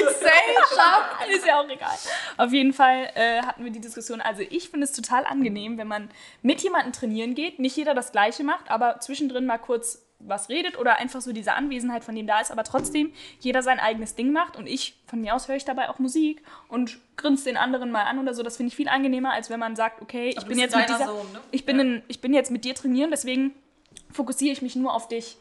[1.30, 1.98] ist ja auch egal.
[2.38, 4.22] Auf jeden Fall äh, hatten wir die Diskussion.
[4.22, 6.10] Also ich finde es total angenehm, wenn man
[6.42, 10.78] mit jemandem trainieren geht, nicht jeder das Gleiche macht, aber zwischendrin mal kurz was redet
[10.78, 14.32] oder einfach so diese Anwesenheit von dem da ist, aber trotzdem jeder sein eigenes Ding
[14.32, 17.90] macht und ich, von mir aus höre ich dabei auch Musik und grinst den anderen
[17.92, 18.44] mal an oder so.
[18.44, 20.90] Das finde ich viel angenehmer, als wenn man sagt, okay, ich du bin jetzt mit
[20.90, 21.40] dieser, Zone, ne?
[21.52, 21.82] ich bin, Ja.
[21.84, 23.54] in, ich bin jetzt mit dir trainieren, deswegen
[24.12, 25.38] fokussiere ich mich nur auf dich.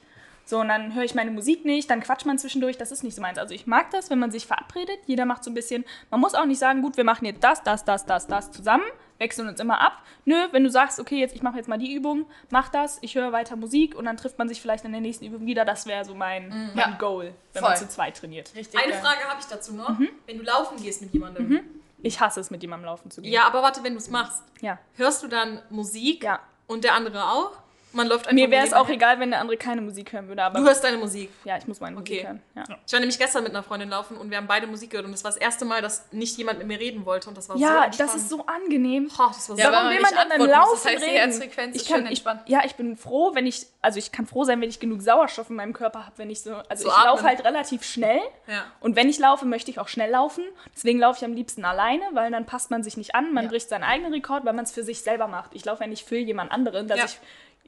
[0.48, 3.14] So, und dann höre ich meine Musik nicht, dann quatscht man zwischendurch, das ist nicht
[3.14, 3.36] so meins.
[3.36, 6.34] Also ich mag das, wenn man sich verabredet, jeder macht so ein bisschen, man muss
[6.34, 8.84] auch nicht sagen, gut, wir machen jetzt das, das, das, das, das zusammen,
[9.18, 10.02] wechseln uns immer ab.
[10.24, 13.14] Nö, wenn du sagst, okay, jetzt ich mache jetzt mal die Übung, mach das, ich
[13.14, 15.84] höre weiter Musik und dann trifft man sich vielleicht in der nächsten Übung wieder, das
[15.84, 16.96] wäre so mein, mein Ja.
[16.98, 17.68] Goal, wenn Voll.
[17.68, 18.50] man zu zweit trainiert.
[18.54, 18.80] Richtig.
[18.82, 18.94] Eine.
[18.94, 19.98] Frage habe ich dazu noch.
[19.98, 20.08] Mhm.
[20.24, 21.60] Wenn du laufen gehst mit jemandem.
[22.00, 23.32] Ich hasse es, mit jemandem laufen zu gehen.
[23.32, 24.78] Ja, aber warte, wenn du es machst, Ja.
[24.96, 26.40] hörst du dann Musik Ja.
[26.66, 27.52] und der andere auch?
[27.92, 30.42] Man läuft einfach Mir wäre es auch egal, wenn der andere keine Musik hören würde,
[30.42, 31.30] aber Du hörst deine Musik.
[31.44, 32.24] ja, ich muss meine Musik Okay.
[32.26, 32.42] hören.
[32.54, 32.64] Ja.
[32.86, 35.12] Ich war nämlich gestern mit einer Freundin laufen und wir haben beide Musik gehört und
[35.12, 37.56] das war das erste Mal, dass nicht jemand mit mir reden wollte und das war
[37.56, 38.10] so Ja, entspannt.
[38.10, 39.08] das ist so angenehm.
[39.18, 40.68] Oh, das war so Ja, weil Warum will man dann beim antworten muss.
[40.68, 41.16] Laufen Das heißt, die reden?
[41.18, 42.24] Herzfrequenz ist ich kann, ich.
[42.46, 45.48] Ja, ich bin froh, wenn ich, also ich kann froh sein, wenn ich genug Sauerstoff
[45.48, 48.64] in meinem Körper habe, wenn ich so, also So ich laufe halt relativ schnell Ja.
[48.80, 50.44] und wenn ich laufe, möchte ich auch schnell laufen.
[50.74, 53.50] Deswegen laufe ich am liebsten alleine, weil dann passt man sich nicht an, man Ja.
[53.50, 55.54] bricht seinen eigenen Rekord, weil man es für sich selber macht.
[55.54, 57.18] Ich laufe ja nicht für jemand anderen, dass ich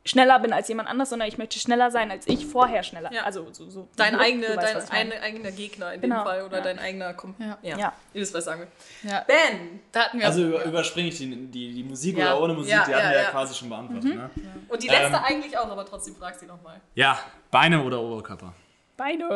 [0.05, 3.13] schneller bin als jemand anders, sondern ich möchte schneller sein als ich vorher schneller.
[3.13, 3.25] Ja.
[3.25, 6.59] Also so, so Dein, du eigene, weißt, dein eigener Gegner in Genau, dem Fall oder
[6.59, 6.65] ja.
[6.65, 7.59] dein eigener Kom Ja.
[7.63, 7.93] Ja.
[8.15, 9.11] Ihr wisst, was ich sagen will.
[9.11, 9.25] Ja.
[9.27, 9.81] Ben!
[9.93, 12.35] Da hatten wir Also über, überspringe ich die, die, die Musik Ja.
[12.35, 13.31] oder ohne Musik, Ja, die hatten ja, wir ja, ja.
[13.31, 14.15] quasi schon beantwortet.
[14.15, 14.31] Ne?
[14.69, 15.25] Und die letzte Ähm.
[15.25, 16.81] eigentlich auch, aber trotzdem frag sie nochmal.
[16.95, 17.19] Ja,
[17.51, 18.55] Beine oder Oberkörper?
[19.01, 19.27] Beide.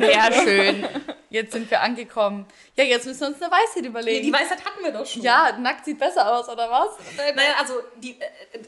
[0.00, 0.86] Sehr schön.
[1.30, 2.46] Jetzt sind wir angekommen.
[2.76, 4.24] Ja, jetzt müssen wir uns eine Weisheit Nee, überlegen.
[4.26, 5.22] die Weisheit hatten wir doch schon.
[5.22, 6.90] ja, nackt sieht besser aus, oder was?
[7.34, 8.60] Naja, also die, äh,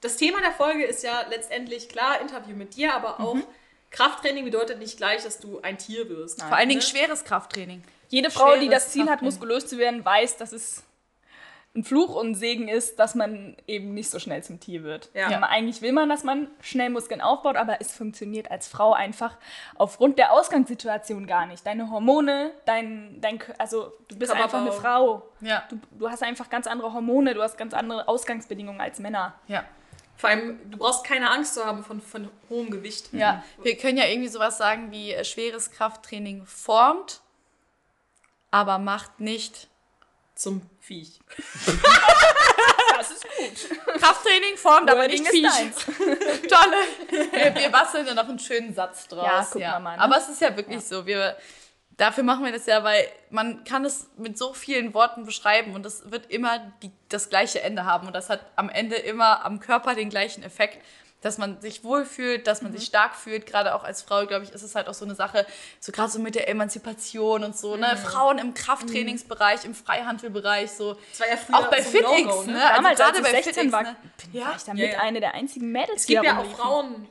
[0.00, 3.36] das Thema der Folge ist ja letztendlich klar Interview mit dir, aber auch
[3.90, 6.40] Krafttraining bedeutet nicht gleich, dass du ein Tier wirst.
[6.42, 6.86] Vor allen Dingen Ne?
[6.86, 7.82] schweres Krafttraining.
[8.08, 10.84] Jede Frau, die Schweres das Ziel hat, muskulös zu werden, weiß, dass es
[11.74, 15.08] ein Fluch und ein Segen ist, dass man eben nicht so schnell zum Tier wird.
[15.14, 15.30] Ja.
[15.30, 15.40] Ja.
[15.40, 19.38] Eigentlich will man, dass man schnell Muskeln aufbaut, aber es funktioniert als Frau einfach
[19.76, 21.66] aufgrund der Ausgangssituation gar nicht.
[21.66, 24.58] Deine Hormone, dein, dein also du bist Körperbau.
[24.58, 25.22] einfach eine Frau.
[25.40, 25.64] Ja.
[25.70, 29.34] Du, du hast einfach ganz andere Hormone, du hast ganz andere Ausgangsbedingungen als Männer.
[29.46, 29.64] Ja.
[30.16, 33.12] Vor allem, du brauchst keine Angst zu haben von, von hohem Gewicht.
[33.12, 37.22] Ja, wir können ja irgendwie sowas sagen wie äh, schweres Krafttraining formt,
[38.50, 39.68] aber macht nicht.
[40.42, 41.20] Zum Viech.
[42.96, 44.00] Das ist gut.
[44.00, 45.48] Krafttraining formt, aber nicht Viech.
[46.48, 47.30] Tolle.
[47.30, 49.24] Wir, wir basteln da noch einen schönen Satz draus.
[49.24, 50.02] Ja, gucken wir mal, ne?
[50.02, 51.06] Aber es ist ja wirklich so.
[51.06, 51.36] Wir,
[51.96, 55.86] dafür machen wir das ja, weil man kann es mit so vielen Worten beschreiben und
[55.86, 58.08] es wird immer die, das gleiche Ende haben.
[58.08, 60.84] Und das hat am Ende immer am Körper den gleichen Effekt.
[61.22, 63.46] Dass man sich wohlfühlt, dass man sich stark fühlt.
[63.46, 65.46] Gerade auch als Frau, glaube ich, ist es halt auch so eine Sache,
[65.80, 67.96] so gerade so mit der Emanzipation und so, ne?
[67.96, 70.98] Frauen im Krafttrainingsbereich, im Freihandelbereich, so.
[71.10, 72.52] Das war ja früher Auch bei so FitX, No-Go, ne?
[72.52, 72.62] ne?
[72.64, 73.96] Also Damals, als gerade ich bei 16 FitX, war, ne?
[74.32, 75.00] bin war ich damit Ja, ja.
[75.00, 76.44] eine der einzigen Mädels, Es gibt ja auch.
[76.56, 77.08] Frauen,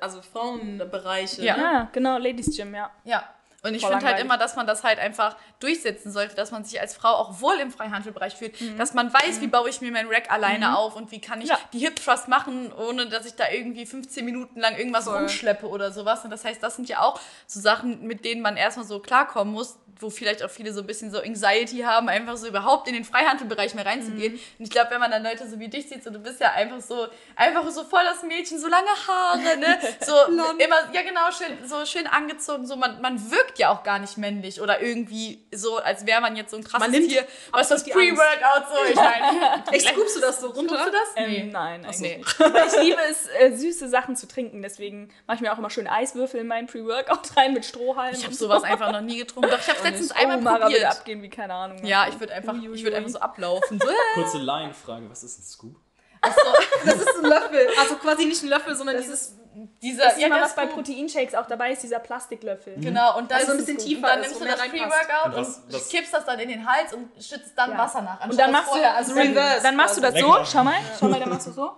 [0.00, 1.42] also Frauenbereiche.
[1.42, 1.56] Ja.
[1.56, 1.62] Ne?
[1.62, 2.90] Ja, genau, Ladies Gym, ja.
[3.04, 3.28] Ja.
[3.64, 6.80] Und ich finde halt immer, dass man das halt einfach durchsetzen sollte, dass man sich
[6.80, 10.06] als Frau auch wohl im Freihandelbereich fühlt, dass man weiß, wie baue ich mir mein
[10.06, 11.58] Rack alleine auf und wie kann ich Ja.
[11.72, 15.16] die Hip Thrust machen, ohne dass ich da irgendwie 15 Minuten lang irgendwas Voll.
[15.18, 16.22] rumschleppe oder sowas.
[16.22, 19.52] Und das heißt, das sind ja auch so Sachen, mit denen man erstmal so klarkommen
[19.54, 22.94] muss, wo vielleicht auch viele so ein bisschen so Anxiety haben, einfach so überhaupt in
[22.94, 24.34] den Freihandelbereich mehr reinzugehen.
[24.34, 26.52] Und ich glaube, wenn man dann Leute so wie dich sieht, so du bist ja
[26.52, 29.78] einfach so, einfach so voll das Mädchen, so lange Haare, ne?
[30.00, 30.14] So
[30.58, 34.16] immer, ja genau, schön, so schön angezogen, so man, man wirkt ja auch gar nicht
[34.16, 37.84] männlich oder irgendwie so, als wäre man jetzt so ein krasses Man Tier, was das.
[37.84, 39.64] Pre-Workout so, ich meine.
[39.72, 40.76] Echt, scoopst du das so runter?
[40.76, 41.26] Scoopst du das?
[41.26, 42.16] Ähm, nein, nee.
[42.16, 42.40] nicht.
[42.40, 44.62] Aber ich liebe es, äh, süße Sachen zu trinken.
[44.62, 48.14] Deswegen mache ich mir auch immer schön Eiswürfel in meinen Pre-Workout rein mit Strohhalm.
[48.14, 49.50] Ich habe sowas einfach noch nie getrunken.
[49.50, 50.14] Doch, ich habe letztens so.
[50.14, 50.80] einmal oh, Mara probiert.
[50.80, 51.84] würde abgehen wie keine Ahnung.
[51.84, 53.80] Ja, ich würde einfach, ich würde einfach so ablaufen.
[53.80, 55.76] So, Kurze Laienfrage, was ist ein Scoop?
[56.20, 57.68] Das ist ein Löffel.
[57.80, 59.36] Also quasi nicht ein Löffel, sondern dieses.
[59.82, 60.66] dieser, Das ist der was bei.
[60.66, 62.74] Proteinshakes auch dabei ist, dieser Plastiklöffel.
[62.80, 65.08] Genau, und dann, Also ein bisschen und tiefer dann ist, nimmst du das reinpasst.
[65.08, 65.36] Pre-Workout
[65.68, 67.78] Und und, kippst das dann in den Hals und schüttest dann Ja.
[67.78, 68.24] Wasser nach.
[68.24, 70.74] Und dann machst, vorher, du, also dann, reverse dann machst du das so, schau mal,
[70.98, 71.72] schau mal, dann machst du so.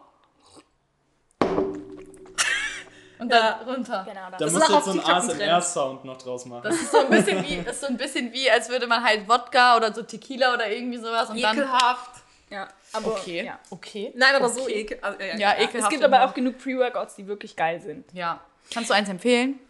[3.21, 4.05] Und dann runter.
[4.09, 4.49] Genau, Da das.
[4.49, 5.51] ist musst du auch jetzt so einen ein.
[5.51, 6.63] ASMR-Sound noch draus machen.
[6.65, 9.03] Das ist so ein bisschen wie, das ist so ein bisschen wie, als würde man
[9.05, 11.57] halt Wodka oder so Tequila oder irgendwie sowas und dann.
[11.57, 12.11] Ekelhaft.
[12.51, 13.45] Ja, aber Okay.
[13.45, 13.59] Ja.
[13.71, 14.13] Okay.
[14.17, 14.99] Nein, aber so ekel.
[15.03, 15.37] Also, ja, ja.
[15.37, 15.75] Ja, ekelhaft.
[15.85, 18.05] Es gibt aber auch genug Pre-Workouts, die wirklich geil sind.
[18.13, 18.41] Ja.
[18.73, 19.61] Kannst du eins empfehlen?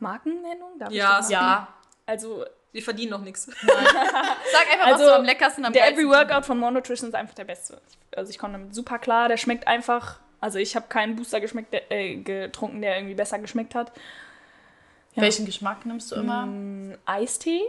[0.00, 0.78] Markennennung?
[0.78, 1.68] Darf ich Ja, das Ja.
[2.06, 3.44] Also, Wir verdienen noch nichts.
[3.66, 7.14] Sag einfach, was Also, du am leckersten am der Every Workout von More Nutrition ist
[7.14, 7.78] einfach der beste.
[8.16, 9.28] Also, ich komme damit super klar.
[9.28, 10.20] Der schmeckt einfach.
[10.42, 13.92] Also, ich habe keinen Booster geschmeckt, der, äh, getrunken, der irgendwie besser geschmeckt hat.
[15.14, 16.46] Welchen Geschmack nimmst du immer?
[16.46, 17.60] Mm, Eistee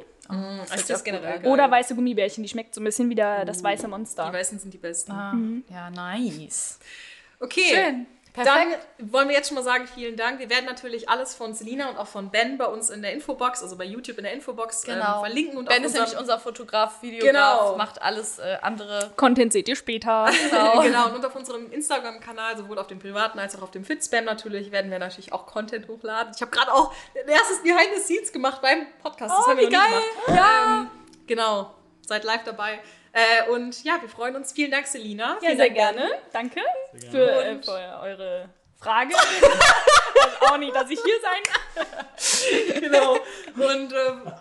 [0.69, 1.51] Das ist generell geil.
[1.51, 2.41] oder weiße Gummibärchen.
[2.43, 4.28] Die schmeckt so ein bisschen wie der, das weiße Monster.
[4.28, 5.11] Die Weißen sind die besten.
[5.11, 5.36] Ah,
[5.69, 6.80] Ja, nice.
[7.39, 7.61] Okay.
[7.74, 8.05] Schön.
[8.36, 8.67] Dann
[9.11, 10.39] wollen wir jetzt schon mal sagen, vielen Dank.
[10.39, 13.61] Wir werden natürlich alles von Selina und auch von Ben bei uns in der Infobox,
[13.61, 15.15] also bei YouTube in der Infobox Genau.
[15.17, 15.57] ähm, verlinken.
[15.59, 17.77] Und Ben ist nämlich unser Fotograf, Videograf, Genau.
[17.77, 19.11] macht alles äh, andere.
[19.17, 20.29] Content seht ihr später.
[20.84, 24.71] Genau, und auf unserem Instagram-Kanal, sowohl auf dem privaten als auch auf dem Fitspam natürlich,
[24.71, 26.34] werden wir natürlich auch Content hochladen.
[26.36, 29.31] Ich habe gerade auch ein erstes Behind the Scenes gemacht beim Podcast.
[29.38, 29.81] Das Oh, haben wir wie geil.
[30.25, 30.39] gemacht.
[30.39, 30.77] Ja.
[30.81, 30.89] Ähm,
[31.27, 31.73] genau,
[32.05, 32.79] seid live dabei.
[33.14, 34.51] Äh, und ja, wir freuen uns.
[34.53, 35.38] Vielen Dank, Selina.
[35.41, 36.09] Ja, sehr Dank, gerne.
[36.32, 36.61] Danke
[36.93, 37.59] Sehr für, gerne.
[37.59, 38.49] äh, für eure
[38.80, 39.14] Frage.
[39.36, 41.43] ich weiß auch nicht, dass ich hier sein
[42.74, 42.82] kann.
[42.82, 43.14] Genau.
[43.55, 44.34] Und ähm,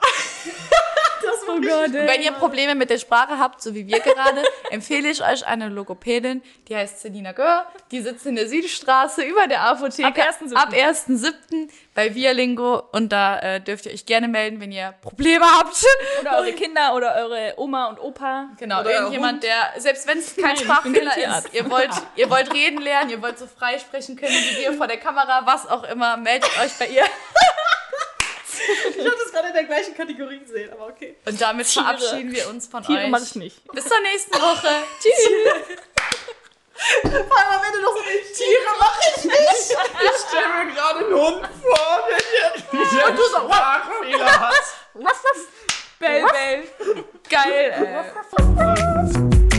[1.49, 2.09] Oh Gott, ey.
[2.09, 5.68] Wenn ihr Probleme mit der Sprache habt, so wie wir gerade, empfehle ich euch eine
[5.68, 7.66] Logopädin, die heißt Selina Gör.
[7.90, 10.07] Die sitzt in der Südstraße über der Apotheke.
[10.07, 10.55] Ab 1.7..
[10.55, 11.68] Ab 1.7.
[11.95, 12.82] bei Vialingo.
[12.93, 15.84] Und da äh, dürft ihr euch gerne melden, wenn ihr Probleme habt.
[16.20, 18.51] Oder eure Kinder oder eure Oma und Opa.
[18.59, 22.80] Genau, Oder irgendjemand, der, selbst wenn es kein Sprachfehler ist, ihr wollt, ihr wollt reden
[22.80, 26.16] lernen, ihr wollt so frei sprechen können wie wir vor der Kamera, was auch immer,
[26.16, 27.05] meldet euch bei ihr.
[28.91, 31.17] Ich habe das gerade in der gleichen Kategorie gesehen, aber okay.
[31.25, 31.85] Und damit Tiere.
[31.85, 33.11] verabschieden wir uns von Tiere euch.
[33.11, 33.73] mache ich nicht.
[33.73, 34.69] Bis zur nächsten Woche.
[35.01, 35.79] Tschüss.
[37.03, 39.37] Vor allem am Ende noch so, Tiere mache ich nicht.
[39.37, 43.07] Ich stelle mir gerade einen Hund vor, der hier...
[43.09, 43.51] Und du so,
[44.03, 44.65] Fehler hat.
[45.99, 46.69] Bell, bell.
[47.29, 48.05] Geil,
[49.39, 49.52] ey.